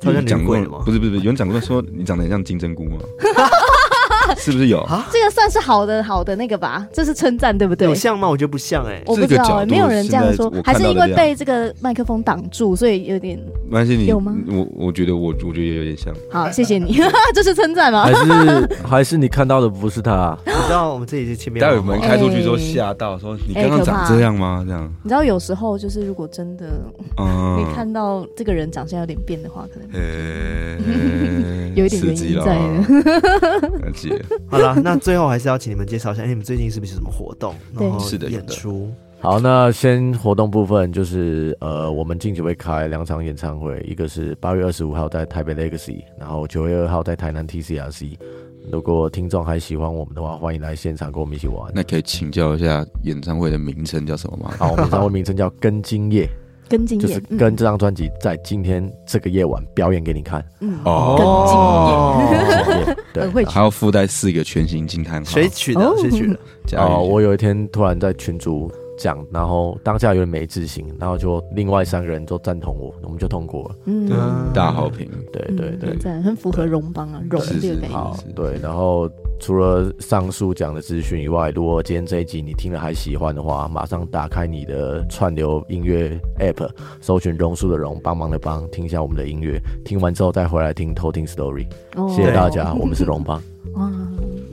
[0.05, 0.82] 有人讲过吗？
[0.84, 2.98] 不是不是，有人讲过说你长得很像金针菇吗？
[4.41, 5.07] 是不是有啊？
[5.12, 7.89] 这个算是好的好的那个吧，这是称赞对不对？
[7.89, 8.28] 有像吗？
[8.28, 13.39] 我觉得不像哎，我不知道，没有人这样说，还是因为被这个麦克风挡住，所以有点。
[13.64, 14.37] 没关系，你有吗？
[14.49, 16.12] 我我觉得我我觉得也有点像。
[16.30, 17.01] 好，谢谢你，
[17.35, 18.05] 这是称赞吗？
[18.05, 20.37] 还是还是你看到的不是他？
[20.47, 24.62] 你知道我们这里是前面，待会门开出去之后吓到，说你刚刚长这样吗？
[24.66, 24.93] 这样。
[25.03, 26.66] 你知道有时候就是如果真的，
[27.16, 29.89] 你看到这个人长相有点变的话，可能
[31.74, 33.70] 有一点原因在的。
[34.49, 37.55] 好了， 那最后还是要请你们介绍一下，你们最近是不是有什么活动？
[37.79, 38.91] 然后是的，演出。
[39.20, 48.16] 好，那先活动部分就是，呃，我们近期会开两场演唱会，一个是八月二十五号在台北 Legacy，然后九月二号在台南 TCRC。
[48.70, 51.70] 如果听众还喜欢我们的话，欢迎来现场跟我们一起玩。
[51.73, 54.55] 那可以请教一下演唱会的名称叫什么吗？
[54.59, 56.27] 好，我们演唱会名称叫《跟今夜》。
[56.73, 60.43] 跟今夜就是跟这张专辑在今天这个夜晚表演给你看。
[60.61, 61.27] 嗯哦，跟
[62.73, 62.97] 今夜，
[63.31, 65.31] 对，还要附带四个全新惊叹号。
[65.31, 65.95] 谁取的？
[65.99, 66.39] 谁取的？
[66.81, 73.77] 哦，我有一天突然在群组讲，然后当下有点没自信，然后就另外三个人都赞同我，我们就通过了。
[73.85, 74.09] 嗯，
[74.55, 75.07] 大好评。
[75.31, 78.35] 对对对，很符合荣邦啊，荣这个概念。
[78.35, 79.11] 对，然后。
[79.43, 86.70] 除了上述讲的资讯以外，如果今天这一集你听了还喜欢的话，马上打开你的串流音乐 App，
[87.01, 89.61] 搜寻“榕树的榕，帮忙的帮”，听一下我们的音乐。
[89.84, 91.66] 听完之后再回来听偷听 Story。
[91.97, 93.43] Oh, 谢谢大家，对我们是榕帮。
[93.74, 93.90] 哇，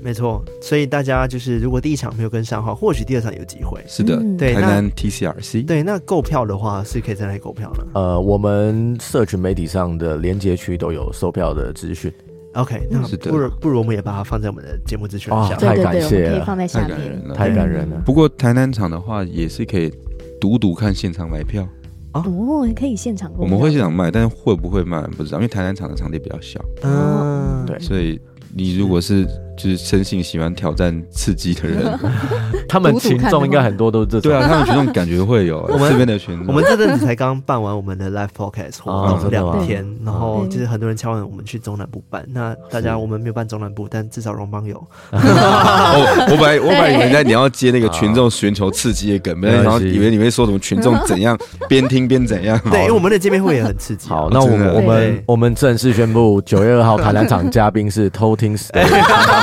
[0.01, 0.43] 没错。
[0.59, 3.79] 所以大家就是，如果第一场没有跟上的话，或许第二场有机会。
[3.85, 4.55] 是的，对。
[4.55, 5.67] 台南 TCRC。
[5.67, 7.85] 对，那购票的话是可以在哪里购票呢？
[7.93, 12.11] 呃，我们社群媒体上的连接区都有售票的资讯。
[12.53, 15.55] OK，那不如不如我们也把它放在我们的节目资讯下。
[15.55, 18.01] 太感谢了，太感人了，太感人了。
[18.05, 19.93] 不过台南场的话，也是可以
[20.39, 21.67] 赌赌看现场买票
[22.13, 23.31] 哦，可以现场。
[23.37, 26.59] 我们会现场卖，但是会不会卖不知道，因为台南场的场地比较小。
[26.81, 28.19] 嗯，对，所以
[28.53, 29.27] 你如果是。
[29.59, 31.99] 就是生性喜欢挑战刺激的人，
[32.69, 34.31] 他们群众应该很多都是这种。
[34.31, 35.59] 对啊，他们群众感觉会有。
[35.69, 42.25] 我们这边的群众，我们这阵子才刚办完我们的 live podcast 活动两天，然后就是很多人敲完我们去中南部办。
[42.33, 44.81] 那大家我们没有办中南部，但至少荣邦有。
[45.11, 51.37] 我 我本来我本来以为在你要接那个群众寻求刺激的梗，没想到以为你会说什么群众怎样
[51.67, 52.57] 边听边怎样。
[52.71, 54.07] 对，因为我们的见面会也很刺激。
[54.07, 58.55] 好，那我们我们我们正式宣布，九月二号台南场嘉宾是偷听。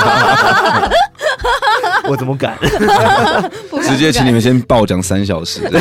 [2.09, 2.57] 我怎么敢？
[3.83, 5.61] 直接请你们先爆讲三小时。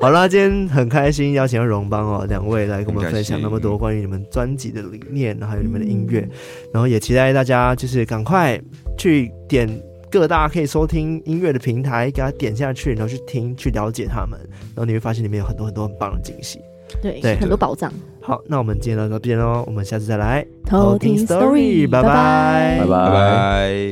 [0.00, 6.30] 好啦，今天很开心邀请到荣邦哦，两位来跟我们分享那么多关于你们专辑的理念，然后还有你们的音乐，嗯、
[6.74, 8.60] 然后也期待大家就是赶快
[8.98, 9.66] 去点
[10.10, 14.38] 各大可以收听音乐的平台，给他点下去，然后去听，去了解他们，
[14.74, 16.60] 然后你会发现里面有很多很多很棒的惊喜。
[17.00, 17.90] 对对，很多宝藏。
[18.26, 23.84] 好，那我们今天到这边喽，我们下次再来偷听 story，拜拜，拜拜。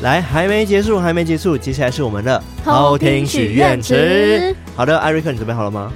[0.00, 4.56] 来，还没结束，还没结束，接下来是我们的偷听许愿池。
[4.74, 5.92] 好的，艾瑞克，你准备好了吗？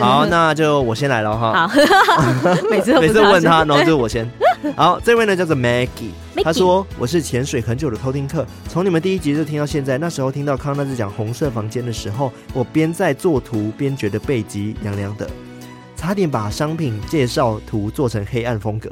[0.00, 1.66] 好，那就我先来了哈。
[1.66, 1.74] 好，
[2.70, 4.28] 每次每次问他，然后就我先。
[4.76, 9.98] 好，这位呢叫做 Maggie，他说我是潜水很久的偷听客，从你们第一集就听到现在。
[9.98, 15.28] 那时候听到康纳在讲红色房间的时候，我边在做图边觉得背脊凉凉的，
[15.96, 18.90] 差点把商品介绍图做成黑暗风格。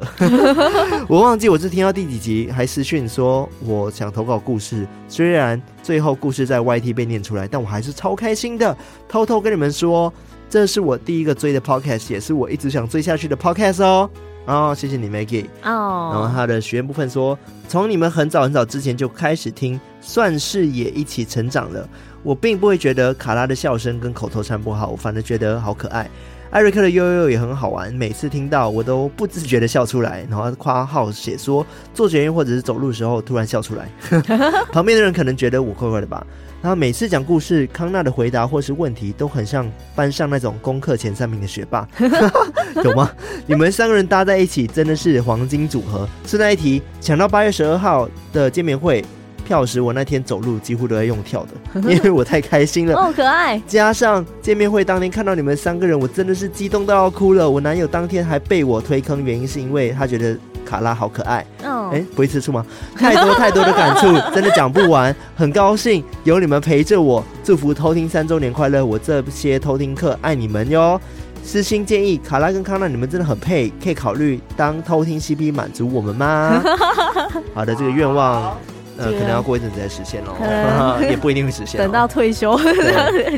[1.08, 8.76] 我忘记我是听到第几集，还私讯说我想投稿故事，虽然最后故事在 YT 被念出来，但我还是超开心的，
[9.08, 10.12] 偷偷跟你们说。
[10.48, 14.10] 这是我第一个追的 podcast，也是我一直想追下去的 podcast 哦。
[14.46, 15.46] 哦，谢谢你，Maggie。
[15.64, 17.36] 哦，然后他的学员部分说，
[17.68, 21.88] 从你们很早很早之前就开始听，算是也一起成长了。
[22.22, 26.08] 我并不会觉得卡拉的笑声跟口头禅不好，我反而觉得好可爱。
[26.50, 30.26] 艾瑞克的悠悠也很好玩，每次听到我都不自觉的笑出来。
[30.30, 33.90] 然后括号写说，做捷运或者是走路的时候突然笑出来，
[34.72, 36.26] 旁边的人可能觉得我怪怪的吧。
[36.62, 41.86] 然后每次讲故事，康纳的回答或是问题都很像班上那种功课前三名的学霸，
[42.82, 43.10] 有吗？
[43.46, 46.08] 你们三个人搭在一起真的是黄金组合。
[46.26, 49.04] 顺带一提，抢到八月十二号的见面会。
[49.46, 52.94] 票时，我那天走路几乎都在用跳的， 因为我太开心了。
[52.94, 53.62] 哦，可爱！
[53.66, 57.48] 加上见面会当天看到你们三个人，我真的是激动到要哭了。
[57.48, 61.46] 我男友当天还被我推坑，原因是因为他觉得卡拉好可爱。
[61.64, 62.66] 哦，哎，不会吃醋吗？
[62.96, 65.14] 太多太多的感触，真的讲不完。
[65.36, 68.84] 很高兴有你们陪着我，祝福偷听三周年快乐！
[68.84, 71.00] 我这些偷听客爱你们哟。
[71.44, 76.60] 私心建议，卡拉跟康纳你们真的很配，可以考虑当偷听 CP 满足我们吗？
[77.54, 78.58] 好的，这个愿望。
[78.98, 81.78] 呃，可能要过一阵子再实现哦， 也不一定会实现。
[81.78, 82.58] 等到退休，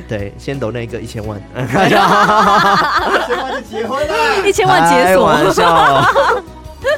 [0.08, 1.66] 对，先抖那个一千万， 一
[3.26, 4.14] 千万就结婚了，
[4.46, 5.34] 一千万解锁，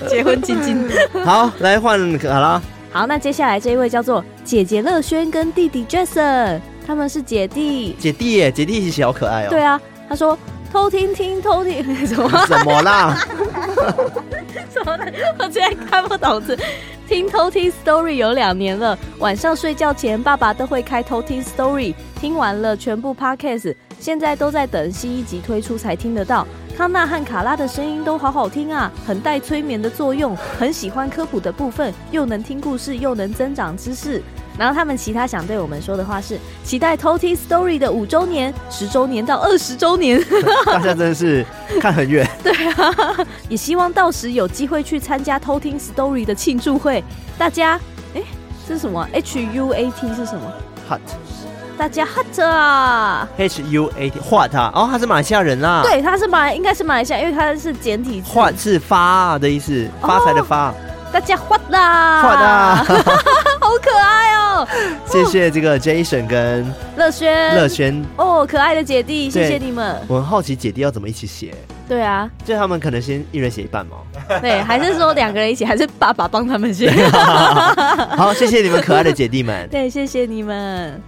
[0.09, 0.89] 结婚基金。
[1.25, 2.61] 好，来换卡拉。
[2.93, 9.47] 好，那接下来这一位叫做姐姐乐轩跟弟弟 Jason，他们是姐弟，姐弟耶，姐弟一起好可爱哦。
[9.49, 10.37] 对啊，他说
[10.73, 13.18] 偷听听偷听 什么怎么啦？
[14.73, 14.99] 什么？
[15.39, 16.57] 我居然看不懂字。
[17.09, 26.47] 听偷听 story 有两年了，晚上睡觉前爸爸都会开偷听 story，听完了全部 podcast，现在都在等新一集推出才听得到。
[26.77, 34.23] 康纳和卡拉的声音都好好听啊，很带催眠的作用，很喜欢科普的部分，又能听故事，又能增长知识。
[34.61, 40.23] 然后他们其他想对我们说的话是：期待偷听 story 的五周年、十周年到二十周年。
[40.67, 41.43] 大家真的是
[41.81, 42.29] 看很远。
[42.45, 43.17] 对啊，
[43.49, 47.03] 也希望到时有机会去参加偷听 story 的庆祝会。
[47.39, 47.81] 大家，
[48.15, 48.23] 哎，
[48.69, 50.53] 这是什么？H U A T 是什么
[50.91, 51.01] ？Hut。
[51.79, 55.81] 大家 hut 啊！H U A T Hot 哦，他是马来西亚人啊。
[55.83, 58.31] 对，他是马，应该是马来西亚，因为他是简体字。
[58.39, 60.75] Hot 是发的意思，发财的发。
[61.11, 62.87] 大家 Hot 啦！Hot 啊！
[63.81, 64.68] 好可爱哦！
[65.11, 66.66] 谢谢这个 Jason 跟
[66.97, 69.97] 乐轩，乐轩哦，可爱的姐弟，谢谢你们。
[70.07, 71.55] 我很好奇姐弟要怎么一起写？
[71.89, 73.97] 对啊，就他们可能先一人写一半嘛。
[74.41, 76.91] 对， 还是说两个人一起，还是爸爸帮他们写？
[78.16, 79.66] 好，谢谢你们可爱的姐弟们。
[79.70, 81.01] 对，谢谢你们。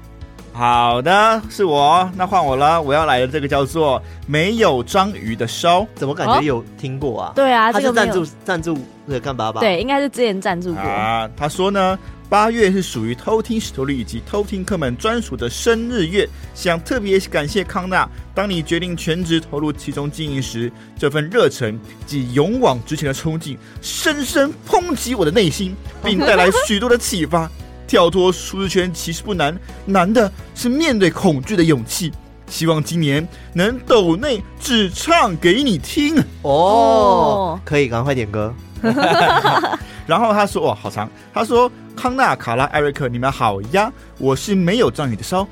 [0.53, 2.80] 好的，是我，那换我了。
[2.80, 7.32] 我要来的这个叫做“没有章鱼的烧”，怎么感觉有听过啊？
[7.34, 8.78] 对啊，他是赞助赞助
[9.09, 9.61] 的干爸爸？
[9.61, 11.28] 对，应该是之前赞助过啊。
[11.36, 11.98] 他说呢。
[12.28, 27.50] 八月是属于偷听史徒利以及偷听客们专属的生日月，想特别感谢康纳，当你决定全职投入其中经营时，这份热忱及勇往直前的冲劲，深深抨击我的内心，并带来许多的启发。
[27.93, 32.11] 跳脱舒适圈其实不难，难的是面对恐惧的勇气。
[32.49, 38.51] 希望今年能抖内只唱给你听哦，可以，赶快点歌。
[40.09, 41.70] 然后他说：“哇，好长。”他说。
[41.95, 43.93] 康纳、卡拉、艾瑞克，你们好呀！
[44.16, 45.47] 我是没有章鱼的烧。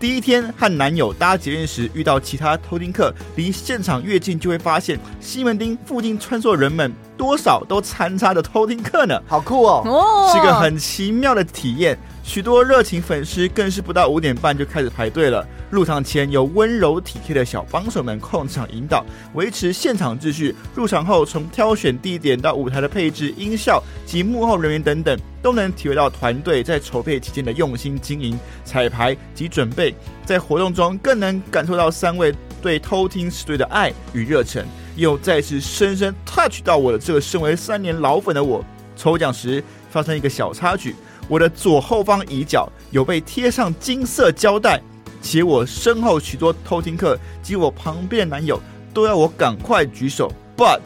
[0.00, 9.20] 第一天和男友搭捷运时，遇到其他偷听客，离现场越近，就会发现西门町附近穿梭的人们多少都掺插着偷听客呢。
[9.28, 9.82] 好酷哦！
[9.84, 11.98] 哦，是个很奇妙的体验。
[12.30, 15.44] 许多热情粉丝更是不到五点半就开始排队了。
[15.68, 19.04] 入场前有温柔体贴的小帮手们控场引导，
[19.34, 20.54] 维持现场秩序。
[20.72, 29.92] 入场后，从挑选地点到舞台的配置、音效及幕后人员等等，都能体会到团队在筹备期间的用心经营、彩排及准备。
[30.24, 34.64] 在活动中，更能感受到三位对偷听时队的爱与热忱，
[34.94, 38.64] 又再次深深 touch 到我的这个身为三年老粉的我。
[38.94, 40.94] 抽奖时发生一个小插曲。
[41.30, 44.82] 我的左后方椅角有被贴上金色胶带，
[45.22, 48.60] 且我身后许多偷听客及我旁边的男友
[48.92, 50.80] 都要我赶快举手，but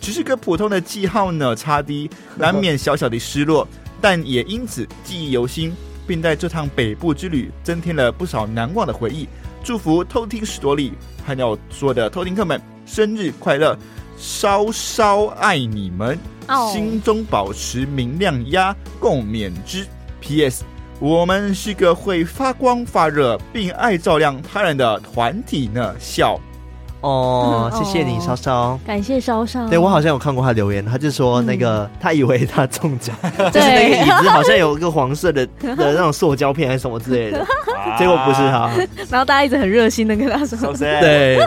[0.00, 3.66] 只是个普通的记号呢，差滴 难免小小的失落，
[4.00, 5.74] 但也因此记忆犹新，
[6.06, 9.28] 并在这趟北部之旅增添了不少难忘的回忆。
[9.64, 10.92] 祝福偷听史多利，
[11.26, 13.76] 还有所有的偷听客们生日快乐，
[14.16, 16.16] 稍稍爱你们。
[16.72, 19.86] 心中保持明亮压，共勉之。
[20.20, 20.64] P.S.
[21.00, 25.94] 我们是个会发光发热并爱照亮他人的团体呢。
[25.98, 26.40] 笑
[27.02, 29.68] 哦，谢谢你，稍稍，感谢稍稍。
[29.68, 33.14] 对，我好像有看过他留言，他就说那个他以为他中奖，
[33.52, 37.38] 就是那个椅子好像有一个黄色的的那种塑胶片还是什么之类的，
[37.96, 38.70] 结果不是他。
[39.08, 41.38] 然后大家一直很热心的跟他说，对，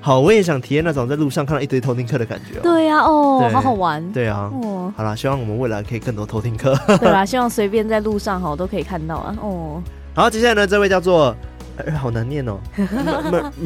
[0.00, 2.60] 好，我也想体验那种在路上看到一堆偷听客的感觉。
[2.60, 4.06] 对呀，哦，好好玩。
[4.12, 6.78] 对啊，哦，好啦，希望我们未来可以更多偷听客。
[6.98, 9.34] 对啦，希望随便在路上哈都可以看到啊。
[9.40, 9.82] 哦，
[10.14, 11.34] 好，接下来呢，这位叫做，
[11.98, 12.58] 好难念哦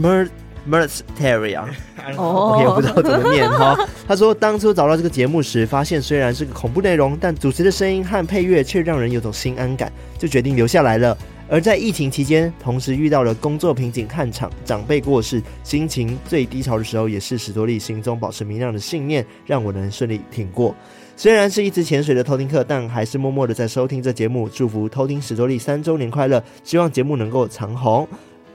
[0.01, 0.29] ，Mer
[0.69, 1.65] Merteria，
[2.17, 3.77] 哦，OK，我不知道怎么念哈。
[4.07, 11.17] 他说，当初找到这个节目时，发现虽然是个恐怖内容，但主持的声音和配乐却让人有种心安感，就决定留下来了。
[11.51, 20.75] 而在疫情期间，同时遇到了工作瓶颈看场长辈过世，心情最低潮的时候，也是史多利心中保持明亮的信念，让我能顺利挺过。
[21.17, 24.47] 虽然是一直潜水的偷听客，但还是默默的在收听这节目。
[24.49, 28.07] 祝福偷听史多利三周年快乐，希望节目能够长红。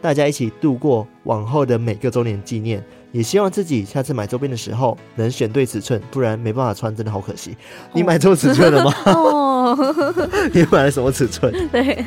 [0.04, 2.84] 大家一起度过往后的每个周年纪念，
[3.14, 7.51] 也希望自己下次买周边的时候能选对尺寸，不然没办法穿，真的好可惜。
[7.51, 8.93] 哦、你买错尺寸了吗？
[9.06, 9.95] 哦，
[10.54, 11.54] 你买了什么尺寸？
[11.72, 12.04] 对，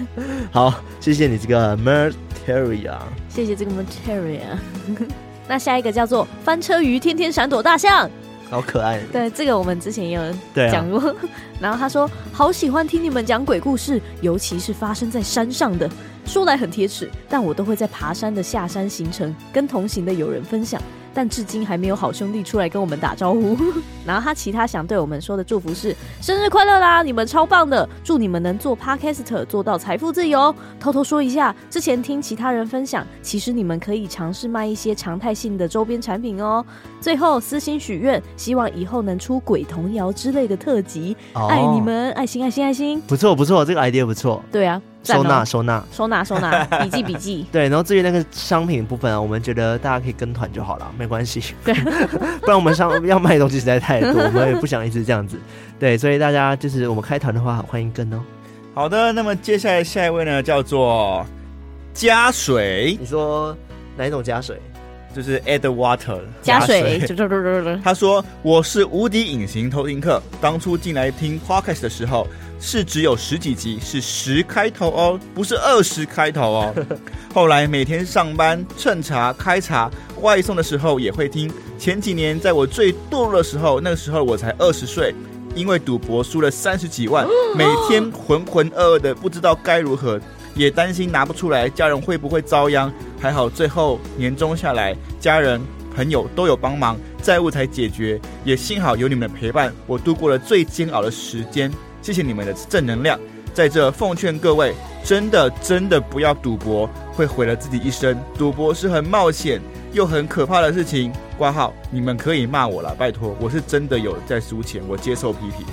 [0.52, 2.98] 好，谢谢你这个 Materia，
[3.30, 4.58] 谢谢这个 Materia。
[5.48, 8.10] 那下一个叫做翻车鱼，天天闪躲大象，
[8.48, 9.00] 好可爱。
[9.12, 10.22] 对，这个我们之前也有
[10.70, 11.00] 讲过。
[11.00, 11.14] 啊、
[11.60, 15.90] 然后他说，好喜欢听你们讲鬼故事，尤其是发生在山上的。
[16.24, 20.82] 说来很贴齿，但我都会在爬山的下山行程跟同行的友人分享。
[21.16, 23.56] 但至今还没有好兄弟出来跟我们打招呼。
[24.04, 27.02] 然后他其他想对我们说的祝福是：生日快乐啦！
[27.02, 30.54] 你们超棒的，祝你们能做 Podcaster 做到财富自由。
[30.78, 36.62] 偷偷说一下，之前听其他人分享，其实你们可以尝试卖一些常态性的周边产品哦。
[37.00, 41.16] 最后私心许愿，希望以后能出鬼童谣之类的特辑。
[41.32, 43.00] 哦、爱你们，爱心爱心爱心。
[43.08, 44.42] 不错不错，这个 idea 不错。
[44.52, 44.82] 对啊。
[45.14, 47.46] 收纳收纳收纳收纳， 笔记笔记。
[47.52, 51.42] 对，然后至于那个商品部分啊，我们觉得大家可以跟团就好了，没关系。
[51.64, 51.72] 对，
[52.42, 55.38] 不然我们商要卖的东西实在太多， 我们也不想一直这样子。
[55.78, 58.20] 对，所以大家就是我们开团的话，欢迎跟哦。
[58.74, 61.24] 好的，那么接下来下一位呢，叫做
[61.94, 62.96] 加水。
[63.00, 63.56] 你说
[63.96, 64.60] 哪一种加水？
[65.14, 67.00] 就是 add water 加水。
[67.82, 72.26] 他说我是无敌隐形偷听客，当初进来听 podcast 的时候。
[72.58, 76.74] 是只有十几集，是十开头哦，不是二十开头哦。
[77.32, 79.90] 后来每天上班趁茶开茶
[80.22, 81.50] 外送的时候也会听。
[81.78, 85.14] 前几年在我最堕落的时候，那个时候我才二十岁，
[85.54, 90.18] 因为赌博输了三十几万， 每天浑浑噩噩的，不知道该如何，
[90.54, 92.92] 也担心拿不出来，家人会不会遭殃。
[93.20, 95.60] 还好最后年终下来，家人
[95.94, 98.18] 朋友都有帮忙，债务才解决。
[98.44, 101.70] 也幸好有你们的陪伴，我度过了最煎熬的时间。
[102.06, 103.18] 谢谢你们的正能量，
[103.52, 108.16] 在这奉劝各位，真的真的不要赌博，会毁了自己一生。
[108.38, 109.60] 赌博是很冒险
[109.92, 111.12] 又很可怕的事情。
[111.36, 115.66] 挂号，你们可以骂我了，拜托，我是真的有在输钱，我接受批评。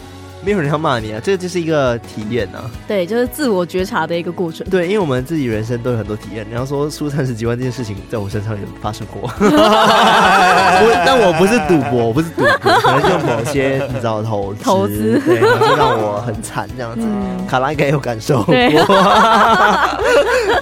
[0.46, 2.70] 没有人要骂你啊，这个就是一个体验啊。
[2.88, 4.68] 对，就是自我觉察的一个过程。
[4.70, 6.46] 对，因为我们自己人生都有很多体验。
[6.50, 9.32] 你要说输三十几万这件事情，在我身上有发生过。
[11.06, 17.02] 但我不是赌博，我不是赌博，可能就某些你知道投资，投资对，就让我很惨这样子。
[17.06, 18.54] 嗯、卡拉应该有感受过。
[18.54, 18.70] 对，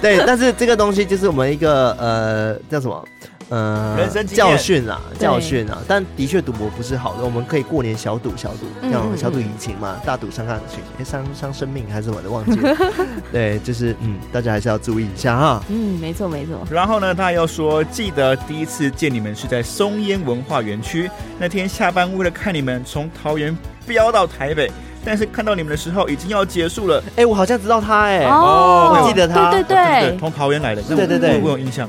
[0.00, 3.04] 对，但是这个东西就是我们一个呃叫什么？
[3.52, 7.22] 呃，人生教训啊，教训啊，但的确赌博不是好的。
[7.22, 12.74] 我们可以过年小赌小赌，像小赌怡情嘛，大赌伤感情，哎，伤伤生命还是什么的，忘记了。
[13.30, 15.62] 对，就是嗯，大家还是要注意一下哈。
[15.68, 16.66] 嗯，没错没错。
[16.70, 23.54] 然后呢，他又说，记得第一次见你们是在松烟文化园区，那天下班为了看你们从桃园
[23.86, 24.72] 飙到台北，
[25.04, 27.04] 但是看到你们的时候已经要结束了。
[27.16, 31.86] 哎，我好像知道他哎，哦，我记得他，对对对，从桃园来的，对对对，我有印象。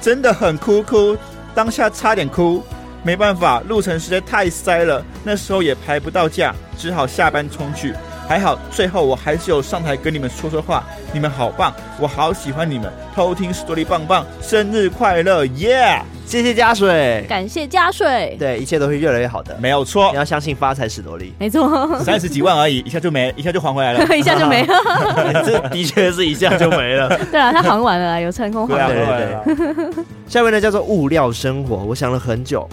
[0.00, 1.16] 真的很哭哭，
[1.54, 2.62] 当下差点哭，
[3.02, 7.94] 没办法，路程实在太塞了，那时候也排不到假，只好下班冲去。
[8.28, 10.84] 还好，最后我还是有上台跟你们说说话。
[11.14, 12.92] 你们好棒，我好喜欢你们。
[13.14, 16.02] 偷听史多利棒棒，生日快乐，耶、yeah!！
[16.26, 18.36] 谢谢加水，感谢加水。
[18.38, 20.10] 对，一切都会越来越好的，没有错。
[20.10, 21.98] 你要相信发财史多利，没错。
[22.00, 24.74] 三十几万而已，一下就没， 一下就还回来了， 一下就没了。
[25.46, 27.08] 这的确是一下就没了。
[27.32, 29.42] 对啊，他还完了，有成功还完了。
[29.46, 30.04] 对对对。
[30.28, 32.68] 下面呢叫做物料生活，我想了很久。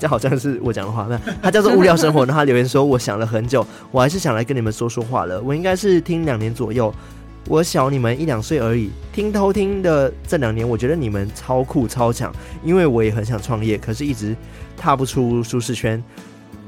[0.00, 2.24] 这好像是我讲的话，那他叫做无聊生活。
[2.24, 5.38] 然后他留言说：“我想了很久，我还是想来跟你们说说话了。
[5.42, 6.92] 我应该是听两年左右，
[7.46, 8.90] 我小你们一两岁而已。
[9.12, 12.32] 听偷听的这两年，我觉得你们超酷超强。
[12.64, 14.34] 因为我也很想创业，可是一直
[14.74, 16.02] 踏不出舒适圈。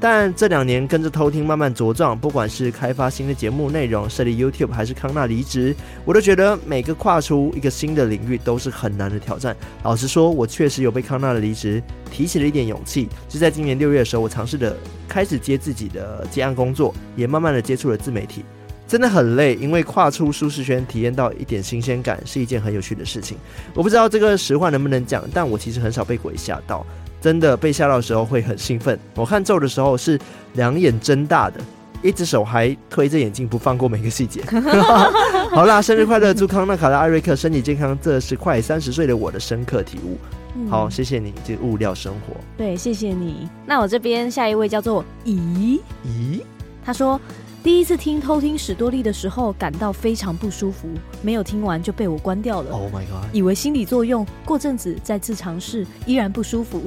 [0.03, 5.73] 但这两年跟着偷听慢慢茁壮，不管是开发新的节目内容、设立 YouTube，还是康纳离职，
[6.03, 9.55] 我都觉得每个跨出一个新的领域都是很难的挑战。
[9.81, 11.81] 老实说，我确实有被康纳的离职
[12.11, 13.07] 提起了一点勇气。
[13.29, 14.75] 就在今年六月的时候，我尝试着
[15.07, 18.43] 开始接自己的接案工作，也慢慢的接触了自媒体。
[18.85, 23.37] 真的很累，因为跨出舒适圈，体验到一点新鲜感，是一件很有趣的事情。
[23.73, 26.85] 我不知道这个实话能不能讲，但我其实很少被鬼吓到。
[27.23, 30.19] 真的被吓到的时候会很兴奋，我看咒的时候是
[30.55, 31.57] 两眼睁大的，
[32.01, 34.43] 一只手还推着眼镜不放过每个细节。
[35.55, 36.33] 好啦，生日快乐！
[36.33, 40.17] 祝康纳、卡拉、艾瑞克身体健康，这是快三十岁的我的深刻体悟。
[40.57, 42.35] 嗯、好，谢谢你，这物料生活。
[42.57, 43.47] 对，谢谢你。
[43.65, 46.41] 那我这边下一位叫做咦咦，
[46.83, 47.17] 他说
[47.63, 50.89] 第一次听偷听史多利的时候感到非常不舒服，
[51.21, 52.71] 没有听完就被我关掉了。
[52.71, 53.31] Oh my god！
[53.31, 56.81] 以为心理作用，过阵子再次尝试，依然不舒服。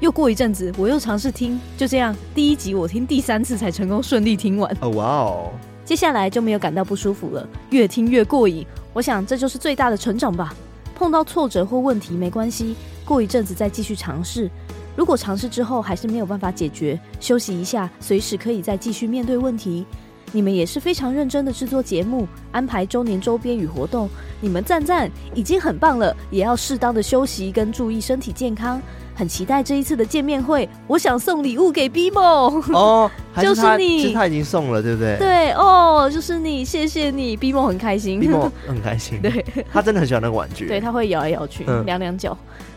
[0.00, 4.76] 又过一阵子，我又尝试听，就这样，第一集我听第三次才成功顺利听完。
[4.80, 5.50] 哦哇哦！
[5.84, 8.66] 接下来就没有感到不舒服了，越听越过瘾。
[8.92, 10.54] 我想这就是最大的成长吧。
[10.94, 12.74] 碰到挫折或问题没关系，
[13.04, 14.50] 过一阵子再继续尝试。
[14.96, 19.86] 如果尝试之后还是没有办法解决，休息一下，随时可以再继续面对问题。
[20.32, 24.08] 你们也是非常认真的制作节目，安排周年周边与活动，
[24.40, 26.14] 你们赞赞，已经很棒了。
[26.30, 28.80] 也要适当的休息跟注意身体健康。
[29.16, 33.10] 很期待这一次的见面会，我想送礼物给 Bimo 哦，
[33.40, 35.16] 就是你，其实他已经送了，对不对？
[35.16, 42.36] 对哦，就是你，谢谢你，Bimo 很开心，Bimo 很开心，对，他真的很喜欢那个玩具， 对，他会摇来摇去，两两脚。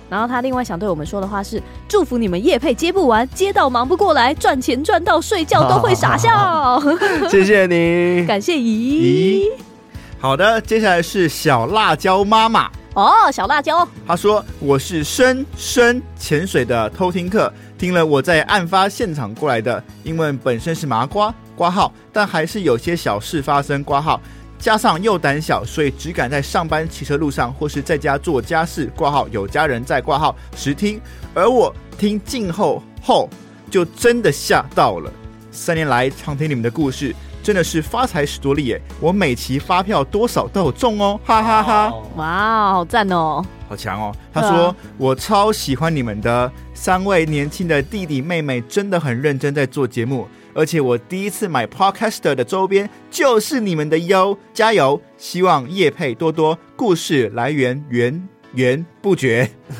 [0.10, 6.82] 然后他另外想对我们说的话是：祝福你们夜配接不完，接到忙不过来，赚钱赚到睡觉都会傻笑。
[7.30, 8.64] 谢谢你，感谢姨
[9.44, 9.52] 姨。
[10.18, 12.72] 好的，接下来是小辣椒妈妈。
[13.00, 24.20] 哦，小辣椒，他说我是深深潜水的偷听客，听了我在案发现场过来的，因为本身是麻瓜挂号，但还是有些小事发生挂号，
[24.58, 31.00] 加上又胆小，所以只敢在上班骑车路上或是在家做家事挂号，有家人在挂号时听，
[31.34, 33.30] 而我听静候后
[33.72, 35.10] 就真的吓到了。
[35.54, 37.16] 三年来常听你们的故事。
[37.42, 38.82] 真的是发财史多利耶！
[39.00, 41.98] 我每期发票多少都有中哦，哈哈哈，哈！
[42.16, 44.16] 哇，好赞哦，好强哦！
[44.34, 55.02] 他说、啊、我超喜欢你们的三位年轻的弟弟妹妹，真的很认真在做节目，而且我第一次买 Podcaster 的周边就是你们的哟，加油！
[55.18, 59.50] 希望叶配多多，故事来源源源不绝。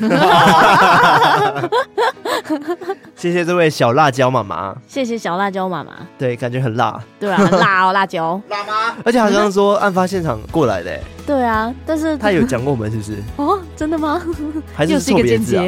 [3.14, 5.92] 谢谢这位小辣椒妈妈，谢谢小辣椒妈妈。
[6.18, 8.96] 对，感觉很辣，对啊，很辣哦，辣椒，辣吗？
[9.04, 13.16] 而且好像说案发现场过来的，对啊，但是他有讲过我们是不是？
[13.36, 14.20] 哦，真的吗？
[14.74, 15.64] 还是错别字啊？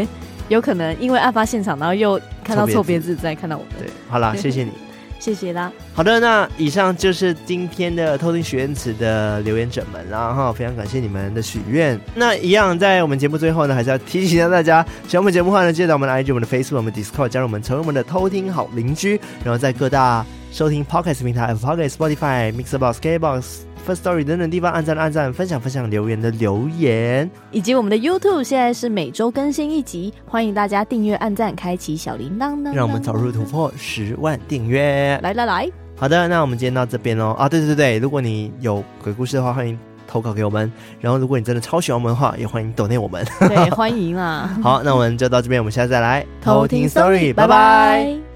[0.49, 3.73] 有可能因为案发现场，然后又看到错别字，再看到我们。
[3.79, 4.73] 对，好啦，谢谢你。
[5.23, 5.71] 谢谢啦。
[5.95, 11.97] 好的，那以上就是今天的偷听许愿池的留言者们啦哈，非常感谢你们的许愿。
[12.13, 23.72] 那一样在我们节目最后呢，还是要提醒一下大家，喜欢我们节目的话呢，记得我们的 IG、我们的 Facebook、我们 Discord 加入我们，成为我们的偷听好邻居，然后在各大收听 Podcast 平台 Podcast、Spotify、Mixerbox、KBox。
[23.87, 35.19] First Story 等等地方按赞按赞，分享分享留言的留言，以及我们的 YouTube 现在是每周更新一集，欢迎大家订阅、按赞、开启小铃铛呢，让我们早日突破十万订阅！
[35.23, 37.35] 来来来，好的，那我们今天到这边哦。
[37.39, 39.77] 啊，对对对，如果你有鬼故事的话，欢迎
[40.07, 40.71] 投稿给我们。
[41.01, 43.27] 然后，如果你真的超喜欢我们的话，也欢迎抖内我们。
[43.41, 44.57] 对，欢迎啊！
[44.63, 48.32] 好，那我们就到这边，我们下次再来偷听 Story，拜拜。